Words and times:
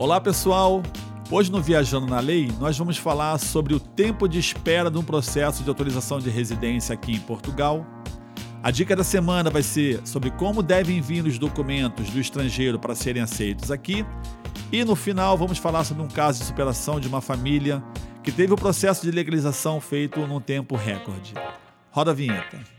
Olá 0.00 0.20
pessoal! 0.20 0.80
Hoje 1.28 1.50
no 1.50 1.60
Viajando 1.60 2.06
na 2.06 2.20
Lei, 2.20 2.48
nós 2.60 2.78
vamos 2.78 2.96
falar 2.96 3.36
sobre 3.36 3.74
o 3.74 3.80
tempo 3.80 4.28
de 4.28 4.38
espera 4.38 4.88
de 4.88 4.96
um 4.96 5.02
processo 5.02 5.64
de 5.64 5.68
autorização 5.68 6.20
de 6.20 6.30
residência 6.30 6.94
aqui 6.94 7.16
em 7.16 7.18
Portugal. 7.18 7.84
A 8.62 8.70
dica 8.70 8.94
da 8.94 9.02
semana 9.02 9.50
vai 9.50 9.60
ser 9.60 10.00
sobre 10.06 10.30
como 10.30 10.62
devem 10.62 11.00
vir 11.00 11.26
os 11.26 11.36
documentos 11.36 12.10
do 12.10 12.20
estrangeiro 12.20 12.78
para 12.78 12.94
serem 12.94 13.20
aceitos 13.20 13.72
aqui. 13.72 14.06
E 14.70 14.84
no 14.84 14.94
final 14.94 15.36
vamos 15.36 15.58
falar 15.58 15.82
sobre 15.82 16.04
um 16.04 16.08
caso 16.08 16.38
de 16.38 16.44
superação 16.44 17.00
de 17.00 17.08
uma 17.08 17.20
família 17.20 17.82
que 18.22 18.30
teve 18.30 18.52
o 18.52 18.56
processo 18.56 19.02
de 19.02 19.10
legalização 19.10 19.80
feito 19.80 20.24
num 20.28 20.40
tempo 20.40 20.76
recorde. 20.76 21.34
Roda 21.90 22.12
a 22.12 22.14
vinheta. 22.14 22.77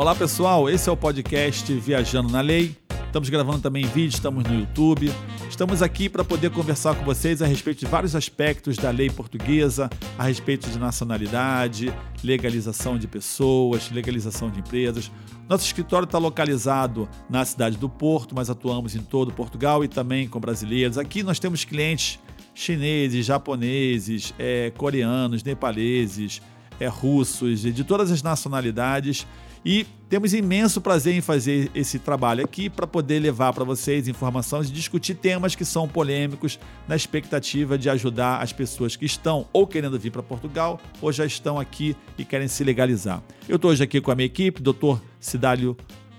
Olá 0.00 0.14
pessoal, 0.14 0.66
esse 0.70 0.88
é 0.88 0.92
o 0.92 0.96
podcast 0.96 1.70
Viajando 1.74 2.32
na 2.32 2.40
Lei. 2.40 2.74
Estamos 3.04 3.28
gravando 3.28 3.58
também 3.58 3.84
vídeo, 3.84 4.14
estamos 4.14 4.42
no 4.44 4.58
YouTube. 4.58 5.12
Estamos 5.46 5.82
aqui 5.82 6.08
para 6.08 6.24
poder 6.24 6.48
conversar 6.48 6.94
com 6.94 7.04
vocês 7.04 7.42
a 7.42 7.46
respeito 7.46 7.80
de 7.80 7.84
vários 7.84 8.16
aspectos 8.16 8.78
da 8.78 8.90
lei 8.90 9.10
portuguesa, 9.10 9.90
a 10.18 10.24
respeito 10.24 10.70
de 10.70 10.78
nacionalidade, 10.78 11.92
legalização 12.24 12.96
de 12.96 13.06
pessoas, 13.06 13.90
legalização 13.90 14.48
de 14.48 14.60
empresas. 14.60 15.12
Nosso 15.46 15.66
escritório 15.66 16.06
está 16.06 16.16
localizado 16.16 17.06
na 17.28 17.44
cidade 17.44 17.76
do 17.76 17.90
Porto, 17.90 18.34
mas 18.34 18.48
atuamos 18.48 18.96
em 18.96 19.02
todo 19.02 19.34
Portugal 19.34 19.84
e 19.84 19.88
também 19.88 20.26
com 20.26 20.40
brasileiros. 20.40 20.96
Aqui 20.96 21.22
nós 21.22 21.38
temos 21.38 21.62
clientes 21.62 22.18
chineses, 22.54 23.26
japoneses, 23.26 24.32
é, 24.38 24.72
coreanos, 24.74 25.42
nepaleses, 25.42 26.40
é, 26.80 26.86
russos, 26.86 27.60
de 27.60 27.84
todas 27.84 28.10
as 28.10 28.22
nacionalidades 28.22 29.26
e 29.64 29.86
temos 30.08 30.34
imenso 30.34 30.80
prazer 30.80 31.14
em 31.14 31.20
fazer 31.20 31.70
esse 31.74 31.98
trabalho 31.98 32.44
aqui 32.44 32.68
para 32.68 32.86
poder 32.86 33.20
levar 33.20 33.52
para 33.52 33.64
vocês 33.64 34.08
informações 34.08 34.68
e 34.68 34.72
discutir 34.72 35.14
temas 35.14 35.54
que 35.54 35.64
são 35.64 35.86
polêmicos 35.86 36.58
na 36.88 36.96
expectativa 36.96 37.78
de 37.78 37.88
ajudar 37.88 38.42
as 38.42 38.52
pessoas 38.52 38.96
que 38.96 39.04
estão 39.04 39.46
ou 39.52 39.66
querendo 39.66 39.98
vir 39.98 40.10
para 40.10 40.22
Portugal 40.22 40.80
ou 41.00 41.12
já 41.12 41.24
estão 41.24 41.58
aqui 41.58 41.96
e 42.18 42.24
querem 42.24 42.48
se 42.48 42.64
legalizar. 42.64 43.22
Eu 43.48 43.56
estou 43.56 43.70
hoje 43.70 43.82
aqui 43.82 44.00
com 44.00 44.10
a 44.10 44.14
minha 44.14 44.26
equipe, 44.26 44.60
doutor 44.60 45.00
Cidálio. 45.20 45.76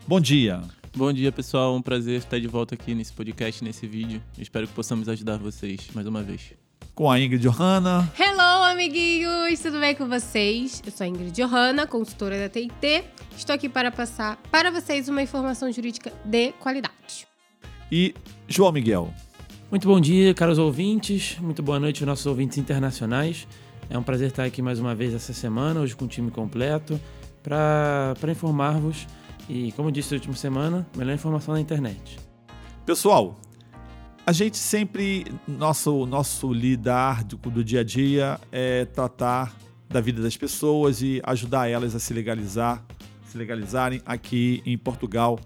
Bom 0.08 0.20
dia. 0.20 0.62
Bom 0.96 1.12
dia, 1.12 1.32
pessoal. 1.32 1.76
Um 1.76 1.82
prazer 1.82 2.20
estar 2.20 2.40
de 2.40 2.48
volta 2.48 2.76
aqui 2.76 2.94
nesse 2.94 3.14
podcast, 3.14 3.64
nesse 3.64 3.88
vídeo. 3.88 4.22
Espero 4.38 4.68
que 4.68 4.74
possamos 4.74 5.08
ajudar 5.10 5.38
vocês 5.38 5.90
mais 5.94 6.06
uma 6.06 6.22
vez 6.22 6.61
com 6.94 7.10
a 7.10 7.20
Ingrid 7.20 7.42
Johanna. 7.42 8.12
Hello, 8.20 8.64
amiguinhos! 8.66 9.60
Tudo 9.60 9.80
bem 9.80 9.96
com 9.96 10.08
vocês? 10.08 10.82
Eu 10.86 10.92
sou 10.92 11.06
a 11.06 11.08
Ingrid 11.08 11.32
Johanna, 11.32 11.88
consultora 11.88 12.38
da 12.38 12.50
TIT. 12.50 13.04
Estou 13.38 13.56
aqui 13.56 13.70
para 13.70 13.92
passar 13.92 14.38
para 14.52 14.70
vocês 14.72 15.08
uma 15.08 15.22
informação 15.22 15.72
jurídica 15.72 16.12
de 16.26 16.52
qualidade. 16.54 17.28
E 17.92 18.14
João 18.48 18.72
Miguel. 18.72 19.14
Muito 19.70 19.88
bom 19.88 20.00
dia, 20.00 20.34
caros 20.34 20.58
ouvintes. 20.58 21.38
Muito 21.40 21.64
boa 21.64 21.80
noite, 21.80 22.06
nossos 22.06 22.26
ouvintes 22.26 22.58
internacionais. 22.58 23.48
É 23.90 23.98
um 23.98 24.04
prazer 24.04 24.28
estar 24.28 24.44
aqui 24.44 24.62
mais 24.62 24.80
uma 24.80 24.94
vez 24.94 25.14
essa 25.14 25.34
semana, 25.34 25.80
hoje 25.80 25.96
com 25.96 26.06
o 26.06 26.08
time 26.08 26.30
completo, 26.30 27.00
para 27.42 28.16
informar-vos. 28.30 29.08
E, 29.50 29.72
como 29.74 29.92
disse 29.92 30.12
na 30.12 30.18
última 30.18 30.36
semana, 30.36 30.88
melhor 30.96 31.14
informação 31.14 31.54
na 31.54 31.60
internet. 31.60 32.20
Pessoal, 32.86 33.40
a 34.26 34.32
gente 34.32 34.58
sempre, 34.58 35.26
nosso, 35.48 36.06
nosso 36.06 36.54
lidar 36.54 37.24
do, 37.24 37.38
do 37.38 37.64
dia 37.64 37.80
a 37.80 37.84
dia 37.84 38.40
é 38.52 38.86
tratar 38.86 39.56
da 39.90 40.00
vida 40.00 40.22
das 40.22 40.38
pessoas 40.38 41.02
e 41.02 41.22
ajudar 41.24 41.68
elas 41.68 41.96
a 41.96 42.00
se 42.00 42.14
legalizar, 42.14 42.84
se 43.26 43.38
legalizarem 43.38 44.02
aqui 44.06 44.62
em 44.66 44.78
Portugal. 44.78 45.40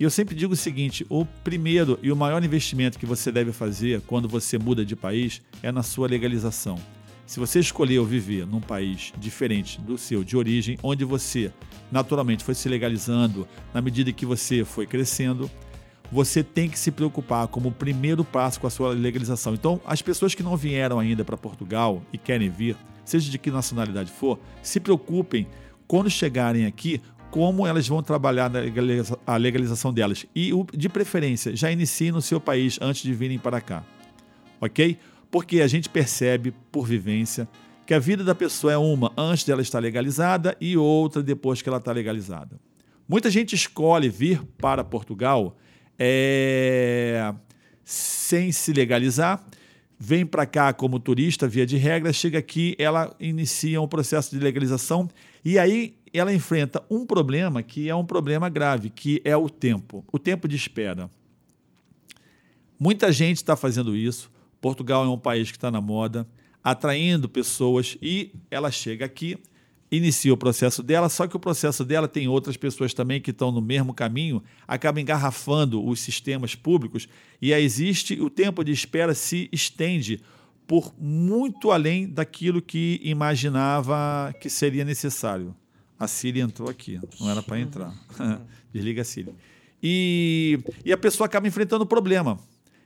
E 0.00 0.04
eu 0.04 0.10
sempre 0.10 0.34
digo 0.34 0.54
o 0.54 0.56
seguinte: 0.56 1.06
o 1.08 1.24
primeiro 1.24 1.98
e 2.02 2.10
o 2.10 2.16
maior 2.16 2.42
investimento 2.42 2.98
que 2.98 3.06
você 3.06 3.30
deve 3.30 3.52
fazer 3.52 4.00
quando 4.02 4.28
você 4.28 4.58
muda 4.58 4.84
de 4.84 4.96
país 4.96 5.42
é 5.62 5.70
na 5.70 5.82
sua 5.82 6.08
legalização. 6.08 6.78
Se 7.26 7.38
você 7.38 7.60
escolheu 7.60 8.06
viver 8.06 8.46
num 8.46 8.60
país 8.60 9.12
diferente 9.18 9.78
do 9.82 9.98
seu 9.98 10.24
de 10.24 10.34
origem, 10.34 10.78
onde 10.82 11.04
você 11.04 11.52
naturalmente 11.92 12.42
foi 12.42 12.54
se 12.54 12.70
legalizando 12.70 13.46
na 13.74 13.82
medida 13.82 14.10
que 14.12 14.24
você 14.24 14.64
foi 14.64 14.86
crescendo, 14.86 15.50
você 16.10 16.42
tem 16.42 16.68
que 16.68 16.78
se 16.78 16.90
preocupar 16.90 17.48
como 17.48 17.70
primeiro 17.70 18.24
passo 18.24 18.60
com 18.60 18.66
a 18.66 18.70
sua 18.70 18.90
legalização. 18.90 19.54
Então, 19.54 19.80
as 19.86 20.00
pessoas 20.00 20.34
que 20.34 20.42
não 20.42 20.56
vieram 20.56 20.98
ainda 20.98 21.24
para 21.24 21.36
Portugal 21.36 22.02
e 22.12 22.18
querem 22.18 22.48
vir, 22.48 22.76
seja 23.04 23.30
de 23.30 23.38
que 23.38 23.50
nacionalidade 23.50 24.10
for, 24.10 24.38
se 24.62 24.80
preocupem 24.80 25.46
quando 25.86 26.10
chegarem 26.10 26.66
aqui 26.66 27.00
como 27.30 27.66
elas 27.66 27.86
vão 27.86 28.02
trabalhar 28.02 28.50
a 29.26 29.36
legalização 29.36 29.92
delas. 29.92 30.24
E, 30.34 30.50
de 30.74 30.88
preferência, 30.88 31.54
já 31.54 31.70
iniciem 31.70 32.12
no 32.12 32.22
seu 32.22 32.40
país 32.40 32.78
antes 32.80 33.02
de 33.02 33.12
virem 33.12 33.38
para 33.38 33.60
cá. 33.60 33.84
Ok? 34.60 34.98
Porque 35.30 35.60
a 35.60 35.66
gente 35.66 35.90
percebe, 35.90 36.54
por 36.72 36.86
vivência, 36.86 37.46
que 37.86 37.92
a 37.92 37.98
vida 37.98 38.24
da 38.24 38.34
pessoa 38.34 38.72
é 38.72 38.78
uma 38.78 39.12
antes 39.16 39.44
dela 39.44 39.62
estar 39.62 39.78
legalizada 39.78 40.56
e 40.60 40.76
outra 40.76 41.22
depois 41.22 41.60
que 41.60 41.68
ela 41.68 41.78
está 41.78 41.92
legalizada. 41.92 42.58
Muita 43.06 43.30
gente 43.30 43.54
escolhe 43.54 44.08
vir 44.08 44.42
para 44.58 44.84
Portugal 44.84 45.56
é, 45.98 47.34
sem 47.84 48.52
se 48.52 48.72
legalizar, 48.72 49.44
vem 49.98 50.24
para 50.24 50.46
cá 50.46 50.72
como 50.72 51.00
turista, 51.00 51.48
via 51.48 51.66
de 51.66 51.76
regra, 51.76 52.12
chega 52.12 52.38
aqui, 52.38 52.76
ela 52.78 53.14
inicia 53.18 53.80
um 53.80 53.88
processo 53.88 54.30
de 54.30 54.42
legalização 54.42 55.08
e 55.44 55.58
aí 55.58 55.96
ela 56.12 56.32
enfrenta 56.32 56.82
um 56.88 57.04
problema 57.04 57.62
que 57.62 57.88
é 57.88 57.94
um 57.94 58.04
problema 58.04 58.48
grave, 58.48 58.90
que 58.90 59.20
é 59.24 59.36
o 59.36 59.48
tempo, 59.50 60.04
o 60.12 60.18
tempo 60.18 60.46
de 60.46 60.56
espera. 60.56 61.10
Muita 62.78 63.10
gente 63.10 63.38
está 63.38 63.56
fazendo 63.56 63.96
isso. 63.96 64.30
Portugal 64.60 65.04
é 65.04 65.08
um 65.08 65.18
país 65.18 65.50
que 65.50 65.56
está 65.56 65.70
na 65.70 65.80
moda, 65.80 66.26
atraindo 66.62 67.28
pessoas 67.28 67.98
e 68.00 68.32
ela 68.50 68.70
chega 68.70 69.04
aqui 69.04 69.36
inicia 69.90 70.32
o 70.32 70.36
processo 70.36 70.82
dela, 70.82 71.08
só 71.08 71.26
que 71.26 71.36
o 71.36 71.40
processo 71.40 71.84
dela 71.84 72.06
tem 72.06 72.28
outras 72.28 72.56
pessoas 72.56 72.92
também 72.92 73.20
que 73.20 73.30
estão 73.30 73.50
no 73.50 73.60
mesmo 73.60 73.94
caminho, 73.94 74.42
acaba 74.66 75.00
engarrafando 75.00 75.84
os 75.84 76.00
sistemas 76.00 76.54
públicos 76.54 77.08
e 77.40 77.54
aí 77.54 77.64
existe 77.64 78.20
o 78.20 78.28
tempo 78.28 78.62
de 78.62 78.72
espera 78.72 79.14
se 79.14 79.48
estende 79.52 80.20
por 80.66 80.92
muito 80.98 81.70
além 81.70 82.06
daquilo 82.06 82.60
que 82.60 83.00
imaginava 83.02 84.34
que 84.40 84.50
seria 84.50 84.84
necessário. 84.84 85.56
A 85.98 86.06
Siri 86.06 86.40
entrou 86.40 86.68
aqui, 86.68 87.00
não 87.18 87.30
era 87.30 87.42
para 87.42 87.58
entrar. 87.58 87.94
Desliga 88.72 89.00
a 89.00 89.04
Siri. 89.04 89.34
E, 89.82 90.60
e 90.84 90.92
a 90.92 90.96
pessoa 90.96 91.26
acaba 91.26 91.48
enfrentando 91.48 91.84
o 91.84 91.86
problema. 91.86 92.38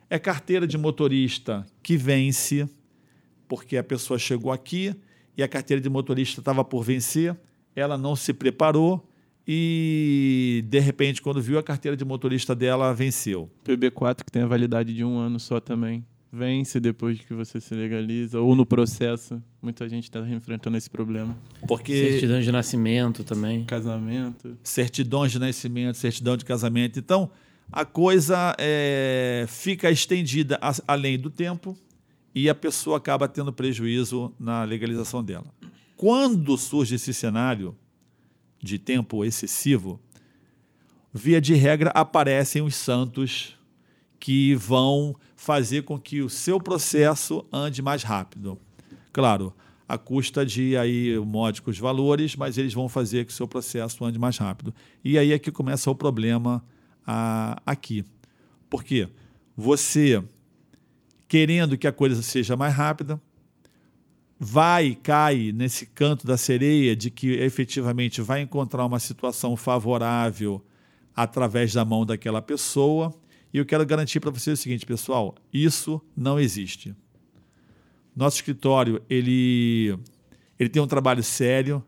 É 0.09 0.19
carteira 0.19 0.67
de 0.67 0.79
motorista 0.79 1.67
que 1.83 1.97
vence, 1.97 2.69
porque 3.49 3.77
a 3.77 3.83
pessoa 3.83 4.19
chegou 4.19 4.53
aqui, 4.53 4.95
e 5.37 5.43
a 5.43 5.48
carteira 5.48 5.81
de 5.81 5.88
motorista 5.88 6.41
estava 6.41 6.65
por 6.65 6.82
vencer, 6.82 7.37
ela 7.75 7.97
não 7.97 8.15
se 8.15 8.32
preparou 8.32 9.09
e, 9.47 10.65
de 10.69 10.78
repente, 10.78 11.20
quando 11.20 11.41
viu 11.41 11.59
a 11.59 11.62
carteira 11.62 11.97
de 11.97 12.04
motorista 12.04 12.54
dela, 12.54 12.94
venceu. 12.94 13.50
PB4, 13.65 14.25
que 14.25 14.31
tem 14.31 14.42
a 14.42 14.47
validade 14.47 14.94
de 14.94 15.04
um 15.04 15.19
ano 15.19 15.41
só 15.41 15.59
também, 15.59 16.04
vence 16.32 16.78
depois 16.78 17.19
que 17.21 17.34
você 17.34 17.60
se 17.60 17.75
legaliza, 17.75 18.41
ou 18.41 18.54
no 18.54 18.65
processo. 18.65 19.42
Muita 19.60 19.88
gente 19.88 20.04
está 20.04 20.21
enfrentando 20.21 20.76
esse 20.76 20.88
problema. 20.88 21.37
Porque... 21.66 22.10
Certidão 22.10 22.41
de 22.41 22.53
nascimento 22.53 23.25
também. 23.25 23.65
Casamento. 23.65 24.56
Certidões 24.62 25.32
de 25.32 25.38
nascimento, 25.38 25.97
certidão 25.97 26.37
de 26.37 26.44
casamento. 26.44 26.98
Então, 26.98 27.31
a 27.71 27.84
coisa 27.84 28.54
é, 28.59 29.44
fica 29.48 29.91
estendida 29.91 30.59
além 30.87 31.19
do 31.19 31.31
tempo 31.31 31.76
e 32.34 32.48
a 32.48 32.54
pessoa 32.54 32.97
acaba 32.97 33.28
tendo 33.28 33.53
prejuízo 33.53 34.32
na 34.38 34.65
legalização 34.65 35.22
dela. 35.22 35.47
Quando 35.97 36.56
surge 36.56 36.97
esse 36.97 37.12
cenário 37.12 37.76
de 38.62 38.78
tempo 38.78 39.25
excessivo, 39.25 40.00
via 41.12 41.41
de 41.41 41.54
regra 41.54 41.91
aparecem 41.91 42.62
os 42.62 42.74
santos 42.74 43.57
que 44.18 44.54
vão 44.54 45.16
fazer 45.36 45.83
com 45.83 45.98
que 45.98 46.22
o 46.22 46.30
seu 46.30 46.60
processo 46.60 47.45
ande 47.53 47.83
mais 47.83 48.03
rápido. 48.03 48.59
Claro, 49.12 49.53
a 49.89 49.98
custa 49.98 50.47
de 50.47 50.77
aí 50.77 51.18
módicos 51.18 51.78
valores, 51.78 52.36
mas 52.36 52.57
eles 52.57 52.72
vão 52.72 52.89
fazer 52.89 53.27
que 53.27 53.33
o 53.33 53.34
seu 53.34 53.47
processo 53.47 54.04
ande 54.04 54.18
mais 54.18 54.39
rápido. 54.39 54.72
E 55.04 55.18
aí 55.18 55.33
é 55.33 55.39
que 55.39 55.51
começa 55.51 55.91
o 55.91 55.95
problema 55.95 56.65
ah, 57.07 57.60
aqui. 57.66 58.04
Por 58.71 58.83
quê? 58.83 59.09
Você 59.57 60.22
querendo 61.33 61.79
que 61.79 61.87
a 61.87 61.93
coisa 61.93 62.21
seja 62.21 62.59
mais 62.59 62.75
rápida, 62.75 63.19
vai 64.39 64.95
cai 64.95 65.51
nesse 65.51 65.87
canto 65.87 66.27
da 66.27 66.37
sereia 66.37 66.95
de 66.95 67.11
que 67.11 67.33
efetivamente 67.33 68.21
vai 68.21 68.43
encontrar 68.43 68.84
uma 68.84 69.01
situação 69.01 69.57
favorável 69.57 70.63
através 71.17 71.73
da 71.73 71.87
mão 71.87 72.05
daquela 72.05 72.43
pessoa. 72.43 73.15
E 73.51 73.57
eu 73.57 73.65
quero 73.65 73.87
garantir 73.87 74.21
para 74.21 74.31
vocês 74.31 74.59
o 74.59 74.63
seguinte, 74.63 74.84
pessoal, 74.84 75.34
isso 75.51 76.03
não 76.15 76.39
existe. 76.39 76.95
Nosso 78.15 78.37
escritório, 78.37 79.01
ele, 79.09 79.99
ele 80.59 80.69
tem 80.69 80.83
um 80.83 80.87
trabalho 80.87 81.23
sério, 81.23 81.83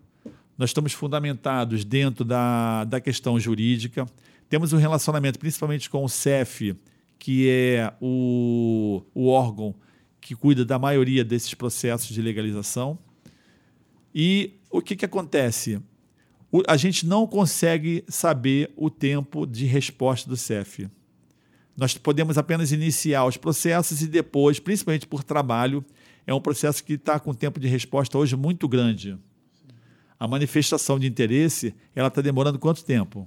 nós 0.57 0.71
estamos 0.71 0.95
fundamentados 0.95 1.85
dentro 1.85 2.25
da, 2.25 2.85
da 2.85 2.99
questão 2.99 3.39
jurídica, 3.39 4.07
temos 4.49 4.73
um 4.73 4.79
relacionamento 4.79 5.39
principalmente 5.39 5.91
com 5.91 6.03
o 6.03 6.09
CEF, 6.09 6.75
que 7.25 7.49
é 7.49 7.91
o, 8.03 9.03
o 9.15 9.29
órgão 9.29 9.75
que 10.21 10.35
cuida 10.35 10.63
da 10.63 10.79
maioria 10.79 11.25
desses 11.25 11.55
processos 11.55 12.09
de 12.09 12.21
legalização. 12.21 12.99
E 14.15 14.53
o 14.71 14.83
que, 14.83 14.95
que 14.95 15.07
acontece? 15.07 15.81
O, 16.53 16.61
a 16.69 16.77
gente 16.77 17.07
não 17.07 17.27
consegue 17.27 18.05
saber 18.09 18.71
o 18.77 18.91
tempo 18.91 19.47
de 19.47 19.65
resposta 19.65 20.29
do 20.29 20.37
CEF. 20.37 20.87
Nós 21.75 21.97
podemos 21.97 22.37
apenas 22.37 22.73
iniciar 22.73 23.25
os 23.25 23.39
processos 23.39 24.03
e 24.03 24.07
depois, 24.07 24.61
principalmente 24.61 25.07
por 25.07 25.25
trabalho, 25.25 25.83
é 26.27 26.35
um 26.35 26.43
processo 26.43 26.85
que 26.85 26.93
está 26.93 27.19
com 27.19 27.33
tempo 27.33 27.59
de 27.59 27.69
resposta 27.69 28.19
hoje 28.19 28.37
muito 28.37 28.69
grande. 28.69 29.19
A 30.21 30.29
manifestação 30.29 30.99
de 30.99 31.07
interesse, 31.07 31.75
ela 31.95 32.09
está 32.09 32.21
demorando 32.21 32.59
quanto 32.59 32.85
tempo? 32.85 33.27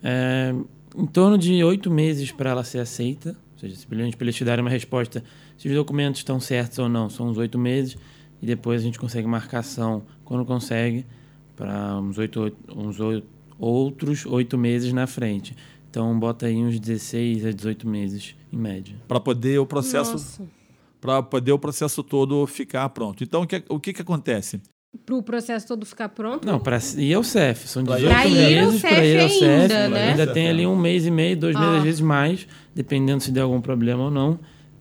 É, 0.00 0.54
em 0.96 1.06
torno 1.06 1.38
de 1.38 1.62
oito 1.64 1.90
meses 1.90 2.30
para 2.30 2.50
ela 2.50 2.64
ser 2.64 2.78
aceita, 2.78 3.36
ou 3.54 3.58
seja, 3.58 3.76
simplesmente 3.76 4.16
para 4.16 4.24
eles 4.24 4.36
te 4.36 4.44
darem 4.44 4.64
uma 4.64 4.70
resposta 4.70 5.22
se 5.56 5.68
os 5.68 5.74
documentos 5.74 6.20
estão 6.20 6.40
certos 6.40 6.78
ou 6.78 6.88
não, 6.88 7.08
são 7.08 7.28
uns 7.28 7.38
oito 7.38 7.58
meses, 7.58 7.96
e 8.40 8.46
depois 8.46 8.80
a 8.80 8.84
gente 8.84 8.98
consegue 8.98 9.26
marcação, 9.26 10.02
quando 10.24 10.44
consegue, 10.44 11.06
para 11.54 11.98
uns, 12.00 12.18
oito, 12.18 12.52
uns 12.74 12.98
oito, 12.98 13.26
outros 13.58 14.26
oito 14.26 14.58
meses 14.58 14.92
na 14.92 15.06
frente. 15.06 15.54
Então 15.88 16.18
bota 16.18 16.46
aí 16.46 16.56
uns 16.56 16.80
16 16.80 17.46
a 17.46 17.52
18 17.52 17.86
meses 17.86 18.34
em 18.52 18.56
média. 18.56 18.96
Para 19.06 19.20
poder 19.20 19.58
o 19.58 19.66
processo 19.66 20.42
para 21.00 21.20
poder 21.22 21.52
o 21.52 21.58
processo 21.58 22.02
todo 22.02 22.46
ficar 22.46 22.88
pronto. 22.90 23.22
Então 23.22 23.42
o 23.42 23.46
que 23.46 23.62
o 23.68 23.78
que, 23.78 23.92
que 23.92 24.02
acontece? 24.02 24.60
Para 25.06 25.14
o 25.16 25.22
processo 25.22 25.66
todo 25.66 25.86
ficar 25.86 26.08
pronto? 26.10 26.44
Não, 26.46 26.60
para 26.60 26.78
ir 26.98 27.14
ao 27.14 27.24
CEF. 27.24 27.66
São 27.66 27.82
18 27.82 28.04
pra 28.06 28.28
meses 28.28 28.80
para 28.82 29.04
ir 29.04 29.20
ao 29.20 29.28
CEF. 29.28 29.42
Ainda, 29.62 29.88
né? 29.88 30.10
ainda 30.10 30.26
tem 30.26 30.48
ali 30.48 30.66
um 30.66 30.76
mês 30.76 31.06
e 31.06 31.10
meio, 31.10 31.36
dois 31.36 31.56
Ah. 31.56 31.60
meses, 31.60 31.76
às 31.78 31.82
vezes 31.84 32.00
mais, 32.00 32.46
dependendo 32.74 33.22
se 33.22 33.32
der 33.32 33.40
algum 33.40 33.60
problema 33.60 34.04
ou 34.04 34.10
não, 34.10 34.38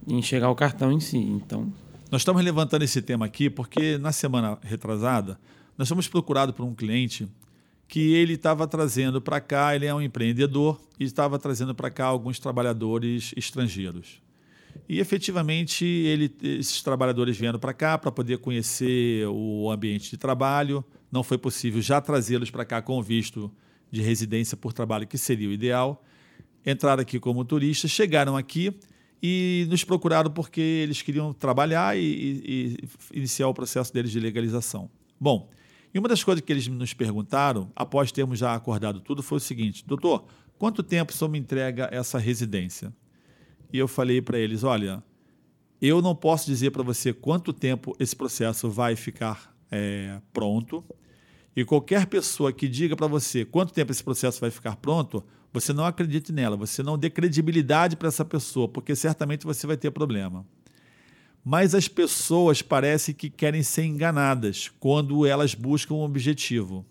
em 0.07 0.21
chegar 0.21 0.49
o 0.49 0.55
cartão 0.55 0.91
em 0.91 0.99
si. 0.99 1.17
Então, 1.17 1.71
Nós 2.11 2.21
estamos 2.21 2.43
levantando 2.43 2.83
esse 2.83 3.01
tema 3.01 3.25
aqui 3.25 3.49
porque 3.49 3.97
na 3.97 4.11
semana 4.11 4.57
retrasada 4.61 5.39
nós 5.77 5.87
fomos 5.87 6.09
procurados 6.09 6.53
por 6.53 6.65
um 6.65 6.75
cliente 6.75 7.25
que 7.87 8.13
ele 8.13 8.33
estava 8.33 8.67
trazendo 8.67 9.21
para 9.21 9.39
cá, 9.39 9.73
ele 9.75 9.85
é 9.85 9.95
um 9.95 10.01
empreendedor 10.01 10.77
e 10.99 11.05
estava 11.05 11.39
trazendo 11.39 11.73
para 11.73 11.89
cá 11.89 12.05
alguns 12.05 12.37
trabalhadores 12.37 13.33
estrangeiros. 13.37 14.21
E 14.87 14.99
efetivamente 14.99 15.85
ele, 15.85 16.33
esses 16.41 16.81
trabalhadores 16.81 17.37
vieram 17.37 17.57
para 17.59 17.73
cá 17.73 17.97
para 17.97 18.11
poder 18.11 18.37
conhecer 18.39 19.25
o 19.27 19.69
ambiente 19.71 20.09
de 20.11 20.17
trabalho. 20.17 20.83
Não 21.11 21.23
foi 21.23 21.37
possível 21.37 21.81
já 21.81 22.01
trazê-los 22.01 22.49
para 22.49 22.65
cá 22.65 22.81
com 22.81 23.01
visto 23.01 23.51
de 23.89 24.01
residência 24.01 24.55
por 24.57 24.73
trabalho, 24.73 25.07
que 25.07 25.17
seria 25.17 25.49
o 25.49 25.51
ideal. 25.51 26.03
Entraram 26.65 27.01
aqui 27.01 27.19
como 27.19 27.43
turistas, 27.43 27.91
chegaram 27.91 28.35
aqui 28.37 28.73
e 29.21 29.65
nos 29.69 29.83
procuraram 29.83 30.31
porque 30.31 30.61
eles 30.61 31.01
queriam 31.01 31.31
trabalhar 31.33 31.97
e, 31.97 32.01
e- 32.01 32.77
e 33.13 33.17
iniciar 33.19 33.47
o 33.47 33.53
processo 33.53 33.93
deles 33.93 34.11
de 34.11 34.19
legalização. 34.19 34.89
Bom, 35.19 35.49
e 35.93 35.99
uma 35.99 36.07
das 36.07 36.23
coisas 36.23 36.43
que 36.43 36.51
eles 36.51 36.67
nos 36.67 36.93
perguntaram, 36.93 37.71
após 37.75 38.11
termos 38.11 38.39
já 38.39 38.55
acordado 38.55 38.99
tudo, 39.01 39.21
foi 39.21 39.37
o 39.37 39.41
seguinte: 39.41 39.83
doutor, 39.85 40.25
quanto 40.57 40.81
tempo 40.81 41.11
senhor 41.13 41.29
me 41.29 41.37
entrega 41.37 41.89
essa 41.91 42.17
residência? 42.17 42.93
E 43.71 43.77
eu 43.77 43.87
falei 43.87 44.21
para 44.21 44.37
eles: 44.37 44.63
olha, 44.63 45.03
eu 45.81 46.01
não 46.01 46.15
posso 46.15 46.45
dizer 46.45 46.71
para 46.71 46.83
você 46.83 47.13
quanto 47.13 47.51
tempo 47.51 47.95
esse 47.99 48.15
processo 48.15 48.69
vai 48.69 48.95
ficar 48.95 49.55
é, 49.71 50.19
pronto. 50.31 50.83
E 51.55 51.65
qualquer 51.65 52.05
pessoa 52.05 52.53
que 52.53 52.67
diga 52.67 52.95
para 52.95 53.07
você 53.07 53.43
quanto 53.43 53.73
tempo 53.73 53.91
esse 53.91 54.03
processo 54.03 54.39
vai 54.39 54.49
ficar 54.49 54.77
pronto, 54.77 55.23
você 55.51 55.73
não 55.73 55.85
acredite 55.85 56.31
nela, 56.31 56.55
você 56.55 56.81
não 56.81 56.97
dê 56.97 57.09
credibilidade 57.09 57.97
para 57.97 58.07
essa 58.07 58.23
pessoa, 58.23 58.69
porque 58.69 58.95
certamente 58.95 59.45
você 59.45 59.67
vai 59.67 59.75
ter 59.75 59.91
problema. 59.91 60.45
Mas 61.43 61.73
as 61.73 61.87
pessoas 61.87 62.61
parecem 62.61 63.13
que 63.15 63.29
querem 63.29 63.63
ser 63.63 63.83
enganadas 63.83 64.71
quando 64.79 65.25
elas 65.25 65.55
buscam 65.55 65.95
um 65.95 66.03
objetivo. 66.03 66.85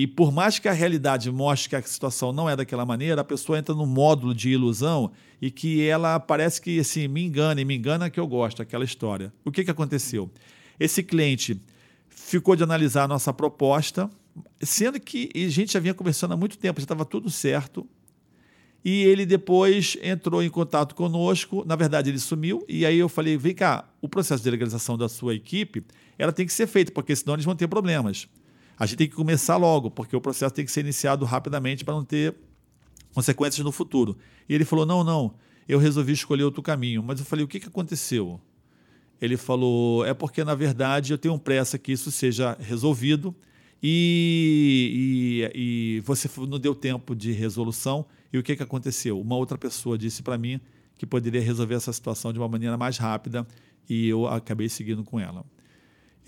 E 0.00 0.06
por 0.06 0.32
mais 0.32 0.58
que 0.58 0.66
a 0.66 0.72
realidade 0.72 1.30
mostre 1.30 1.68
que 1.68 1.76
a 1.76 1.82
situação 1.82 2.32
não 2.32 2.48
é 2.48 2.56
daquela 2.56 2.86
maneira, 2.86 3.20
a 3.20 3.24
pessoa 3.24 3.58
entra 3.58 3.74
num 3.74 3.84
módulo 3.84 4.34
de 4.34 4.48
ilusão 4.48 5.12
e 5.42 5.50
que 5.50 5.86
ela 5.86 6.18
parece 6.18 6.58
que 6.58 6.80
assim, 6.80 7.06
me 7.06 7.22
engana, 7.22 7.60
e 7.60 7.66
me 7.66 7.76
engana 7.76 8.08
que 8.08 8.18
eu 8.18 8.26
gosto, 8.26 8.62
aquela 8.62 8.82
história. 8.82 9.30
O 9.44 9.52
que, 9.52 9.62
que 9.62 9.70
aconteceu? 9.70 10.30
Esse 10.78 11.02
cliente 11.02 11.60
ficou 12.08 12.56
de 12.56 12.62
analisar 12.62 13.02
a 13.02 13.08
nossa 13.08 13.30
proposta, 13.30 14.08
sendo 14.62 14.98
que 14.98 15.28
a 15.34 15.50
gente 15.50 15.74
já 15.74 15.80
vinha 15.80 15.92
conversando 15.92 16.32
há 16.32 16.36
muito 16.38 16.56
tempo, 16.56 16.80
já 16.80 16.84
estava 16.84 17.04
tudo 17.04 17.28
certo. 17.28 17.86
E 18.82 19.02
ele 19.02 19.26
depois 19.26 19.98
entrou 20.02 20.42
em 20.42 20.48
contato 20.48 20.94
conosco, 20.94 21.62
na 21.66 21.76
verdade 21.76 22.08
ele 22.08 22.18
sumiu, 22.18 22.64
e 22.66 22.86
aí 22.86 22.98
eu 22.98 23.08
falei, 23.10 23.36
vem 23.36 23.54
cá, 23.54 23.86
o 24.00 24.08
processo 24.08 24.42
de 24.42 24.50
legalização 24.50 24.96
da 24.96 25.10
sua 25.10 25.34
equipe, 25.34 25.84
ela 26.16 26.32
tem 26.32 26.46
que 26.46 26.54
ser 26.54 26.66
feito, 26.66 26.90
porque 26.90 27.14
senão 27.14 27.34
eles 27.34 27.44
vão 27.44 27.54
ter 27.54 27.68
problemas. 27.68 28.26
A 28.80 28.86
gente 28.86 28.96
tem 28.96 29.08
que 29.08 29.14
começar 29.14 29.58
logo, 29.58 29.90
porque 29.90 30.16
o 30.16 30.20
processo 30.22 30.54
tem 30.54 30.64
que 30.64 30.72
ser 30.72 30.80
iniciado 30.80 31.26
rapidamente 31.26 31.84
para 31.84 31.92
não 31.92 32.02
ter 32.02 32.34
consequências 33.12 33.62
no 33.62 33.70
futuro. 33.70 34.16
E 34.48 34.54
ele 34.54 34.64
falou, 34.64 34.86
não, 34.86 35.04
não, 35.04 35.34
eu 35.68 35.78
resolvi 35.78 36.12
escolher 36.12 36.44
outro 36.44 36.62
caminho. 36.62 37.02
Mas 37.02 37.20
eu 37.20 37.26
falei, 37.26 37.44
o 37.44 37.48
que, 37.48 37.60
que 37.60 37.68
aconteceu? 37.68 38.40
Ele 39.20 39.36
falou, 39.36 40.06
é 40.06 40.14
porque, 40.14 40.42
na 40.42 40.54
verdade, 40.54 41.12
eu 41.12 41.18
tenho 41.18 41.38
pressa 41.38 41.78
que 41.78 41.92
isso 41.92 42.10
seja 42.10 42.56
resolvido 42.58 43.36
e, 43.82 45.44
e, 45.54 45.98
e 45.98 46.00
você 46.00 46.26
não 46.48 46.58
deu 46.58 46.74
tempo 46.74 47.14
de 47.14 47.32
resolução. 47.32 48.06
E 48.32 48.38
o 48.38 48.42
que, 48.42 48.56
que 48.56 48.62
aconteceu? 48.62 49.20
Uma 49.20 49.36
outra 49.36 49.58
pessoa 49.58 49.98
disse 49.98 50.22
para 50.22 50.38
mim 50.38 50.58
que 50.96 51.04
poderia 51.04 51.42
resolver 51.42 51.74
essa 51.74 51.92
situação 51.92 52.32
de 52.32 52.38
uma 52.38 52.48
maneira 52.48 52.78
mais 52.78 52.96
rápida 52.96 53.46
e 53.86 54.08
eu 54.08 54.26
acabei 54.26 54.70
seguindo 54.70 55.04
com 55.04 55.20
ela. 55.20 55.44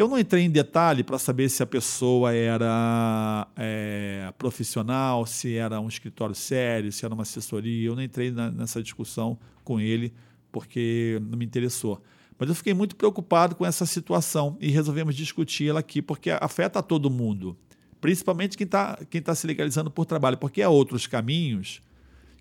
Eu 0.02 0.08
não 0.08 0.18
entrei 0.18 0.42
em 0.42 0.50
detalhe 0.50 1.04
para 1.04 1.16
saber 1.16 1.48
se 1.48 1.62
a 1.62 1.66
pessoa 1.66 2.34
era 2.34 3.46
é, 3.56 4.34
profissional, 4.36 5.24
se 5.24 5.54
era 5.54 5.80
um 5.80 5.86
escritório 5.86 6.34
sério, 6.34 6.90
se 6.90 7.04
era 7.04 7.14
uma 7.14 7.22
assessoria. 7.22 7.86
Eu 7.86 7.94
não 7.94 8.02
entrei 8.02 8.32
na, 8.32 8.50
nessa 8.50 8.82
discussão 8.82 9.38
com 9.62 9.78
ele 9.78 10.12
porque 10.50 11.22
não 11.30 11.38
me 11.38 11.44
interessou. 11.44 12.02
Mas 12.36 12.48
eu 12.48 12.54
fiquei 12.56 12.74
muito 12.74 12.96
preocupado 12.96 13.54
com 13.54 13.64
essa 13.64 13.86
situação 13.86 14.56
e 14.60 14.70
resolvemos 14.70 15.14
discutir 15.14 15.68
ela 15.68 15.78
aqui, 15.78 16.02
porque 16.02 16.30
afeta 16.32 16.82
todo 16.82 17.08
mundo, 17.08 17.56
principalmente 18.00 18.56
quem 18.56 18.64
está 18.64 18.98
quem 19.08 19.22
tá 19.22 19.36
se 19.36 19.46
legalizando 19.46 19.88
por 19.88 20.04
trabalho, 20.04 20.36
porque 20.36 20.62
há 20.62 20.68
outros 20.68 21.06
caminhos 21.06 21.80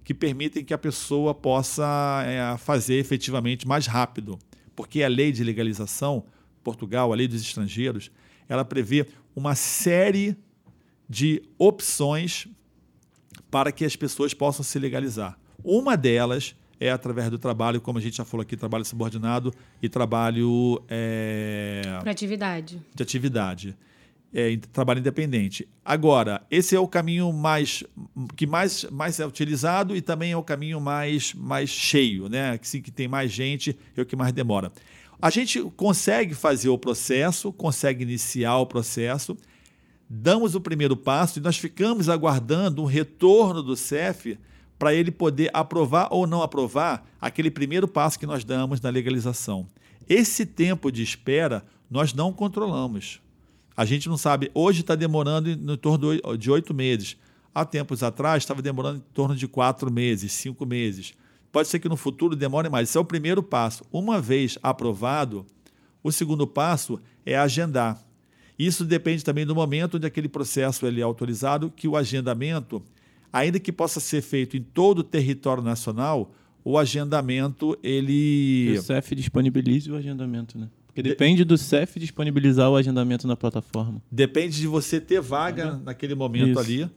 que 0.03 0.15
permitem 0.15 0.65
que 0.65 0.73
a 0.73 0.79
pessoa 0.79 1.35
possa 1.35 2.23
é, 2.25 2.57
fazer 2.57 2.95
efetivamente 2.95 3.67
mais 3.67 3.85
rápido. 3.85 4.39
Porque 4.75 5.03
a 5.03 5.07
lei 5.07 5.31
de 5.31 5.43
legalização, 5.43 6.25
Portugal, 6.63 7.11
a 7.11 7.15
lei 7.15 7.27
dos 7.27 7.41
estrangeiros, 7.41 8.11
ela 8.47 8.65
prevê 8.65 9.07
uma 9.35 9.55
série 9.55 10.35
de 11.09 11.41
opções 11.57 12.47
para 13.49 13.71
que 13.71 13.83
as 13.83 13.95
pessoas 13.95 14.33
possam 14.33 14.63
se 14.63 14.79
legalizar. 14.79 15.37
Uma 15.63 15.95
delas 15.97 16.55
é 16.79 16.89
através 16.89 17.29
do 17.29 17.37
trabalho, 17.37 17.79
como 17.79 17.99
a 17.99 18.01
gente 18.01 18.17
já 18.17 18.25
falou 18.25 18.41
aqui, 18.41 18.57
trabalho 18.57 18.83
subordinado 18.83 19.53
e 19.81 19.87
trabalho 19.87 20.81
é, 20.89 21.81
Para 22.01 22.11
atividade. 22.11 22.81
de 22.95 23.03
atividade, 23.03 23.77
é, 24.33 24.57
trabalho 24.73 24.99
independente. 24.99 25.67
Agora, 25.85 26.41
esse 26.49 26.75
é 26.75 26.79
o 26.79 26.87
caminho 26.87 27.31
mais 27.31 27.83
que 28.35 28.47
mais, 28.47 28.85
mais 28.85 29.19
é 29.19 29.27
utilizado 29.27 29.95
e 29.95 30.01
também 30.01 30.31
é 30.31 30.37
o 30.37 30.41
caminho 30.41 30.81
mais, 30.81 31.33
mais 31.35 31.69
cheio, 31.69 32.27
né? 32.27 32.57
Que, 32.57 32.67
sim, 32.67 32.81
que 32.81 32.89
tem 32.89 33.07
mais 33.07 33.31
gente 33.31 33.77
é 33.95 34.01
o 34.01 34.05
que 34.05 34.15
mais 34.15 34.33
demora. 34.33 34.71
A 35.21 35.29
gente 35.29 35.61
consegue 35.77 36.33
fazer 36.33 36.69
o 36.69 36.77
processo, 36.79 37.53
consegue 37.53 38.01
iniciar 38.01 38.57
o 38.57 38.65
processo, 38.65 39.37
damos 40.09 40.55
o 40.55 40.61
primeiro 40.61 40.97
passo 40.97 41.37
e 41.37 41.41
nós 41.41 41.57
ficamos 41.57 42.09
aguardando 42.09 42.81
um 42.81 42.85
retorno 42.85 43.61
do 43.61 43.75
CEF 43.75 44.39
para 44.79 44.95
ele 44.95 45.11
poder 45.11 45.51
aprovar 45.53 46.07
ou 46.09 46.25
não 46.25 46.41
aprovar 46.41 47.07
aquele 47.21 47.51
primeiro 47.51 47.87
passo 47.87 48.17
que 48.17 48.25
nós 48.25 48.43
damos 48.43 48.81
na 48.81 48.89
legalização. 48.89 49.67
Esse 50.09 50.43
tempo 50.43 50.91
de 50.91 51.03
espera 51.03 51.63
nós 51.87 52.15
não 52.15 52.33
controlamos. 52.33 53.21
A 53.77 53.85
gente 53.85 54.09
não 54.09 54.17
sabe. 54.17 54.49
Hoje 54.55 54.81
está 54.81 54.95
demorando 54.95 55.51
em 55.51 55.77
torno 55.77 56.35
de 56.35 56.49
oito 56.49 56.73
meses. 56.73 57.15
Há 57.53 57.63
tempos 57.63 58.01
atrás 58.01 58.41
estava 58.41 58.61
demorando 58.61 58.97
em 58.97 59.13
torno 59.13 59.35
de 59.35 59.47
quatro 59.47 59.91
meses, 59.91 60.31
cinco 60.31 60.65
meses. 60.65 61.13
Pode 61.51 61.67
ser 61.67 61.79
que 61.79 61.89
no 61.89 61.97
futuro 61.97 62.35
demore 62.35 62.69
mais. 62.69 62.89
Esse 62.89 62.97
é 62.97 63.01
o 63.01 63.05
primeiro 63.05 63.43
passo. 63.43 63.83
Uma 63.91 64.21
vez 64.21 64.57
aprovado, 64.63 65.45
o 66.03 66.11
segundo 66.11 66.47
passo 66.47 66.99
é 67.25 67.37
agendar. 67.37 68.01
Isso 68.57 68.85
depende 68.85 69.23
também 69.23 69.45
do 69.45 69.55
momento 69.55 69.97
onde 69.97 70.05
aquele 70.05 70.29
processo 70.29 70.85
ele 70.85 71.01
é 71.01 71.03
autorizado, 71.03 71.71
que 71.75 71.87
o 71.87 71.97
agendamento, 71.97 72.81
ainda 73.33 73.59
que 73.59 73.71
possa 73.71 73.99
ser 73.99 74.21
feito 74.21 74.55
em 74.55 74.61
todo 74.61 74.99
o 74.99 75.03
território 75.03 75.63
nacional, 75.63 76.31
o 76.63 76.77
agendamento 76.77 77.77
ele 77.83 78.73
Que 78.73 78.79
o 78.79 78.83
CEF 78.83 79.15
disponibilize 79.15 79.91
o 79.91 79.95
agendamento, 79.95 80.57
né? 80.57 80.69
Porque 80.85 81.01
depende 81.01 81.43
do 81.43 81.57
CEF 81.57 81.99
disponibilizar 81.99 82.69
o 82.69 82.75
agendamento 82.75 83.25
na 83.25 83.35
plataforma. 83.35 84.01
Depende 84.11 84.59
de 84.59 84.67
você 84.67 84.99
ter 84.99 85.21
vaga 85.21 85.79
naquele 85.83 86.13
momento 86.13 86.51
Isso. 86.51 86.59
ali 86.59 86.89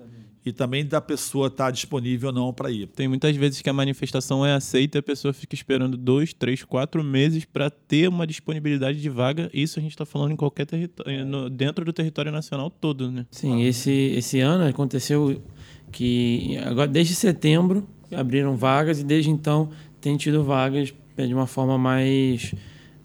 e 0.46 0.52
também 0.52 0.84
da 0.84 1.00
pessoa 1.00 1.46
estar 1.48 1.70
disponível 1.70 2.28
ou 2.28 2.34
não 2.34 2.52
para 2.52 2.70
ir. 2.70 2.86
Tem 2.88 3.08
muitas 3.08 3.34
vezes 3.34 3.62
que 3.62 3.70
a 3.70 3.72
manifestação 3.72 4.44
é 4.44 4.52
aceita 4.52 4.98
e 4.98 5.00
a 5.00 5.02
pessoa 5.02 5.32
fica 5.32 5.54
esperando 5.54 5.96
dois, 5.96 6.34
três, 6.34 6.62
quatro 6.62 7.02
meses 7.02 7.44
para 7.46 7.70
ter 7.70 8.08
uma 8.08 8.26
disponibilidade 8.26 9.00
de 9.00 9.08
vaga. 9.08 9.50
Isso 9.54 9.78
a 9.78 9.82
gente 9.82 9.92
está 9.92 10.04
falando 10.04 10.32
em 10.32 10.36
qualquer 10.36 10.66
território, 10.66 11.24
no- 11.24 11.48
dentro 11.48 11.84
do 11.84 11.92
território 11.92 12.30
nacional 12.30 12.68
todo, 12.70 13.10
né? 13.10 13.24
Sim, 13.30 13.62
esse, 13.62 13.90
esse 13.90 14.40
ano 14.40 14.64
aconteceu 14.68 15.40
que 15.90 16.56
agora 16.64 16.88
desde 16.88 17.14
setembro 17.14 17.88
abriram 18.14 18.56
vagas 18.56 19.00
e 19.00 19.04
desde 19.04 19.30
então 19.30 19.70
tem 20.00 20.16
tido 20.16 20.44
vagas 20.44 20.92
é, 21.16 21.26
de 21.26 21.32
uma 21.34 21.46
forma 21.46 21.78
mais 21.78 22.54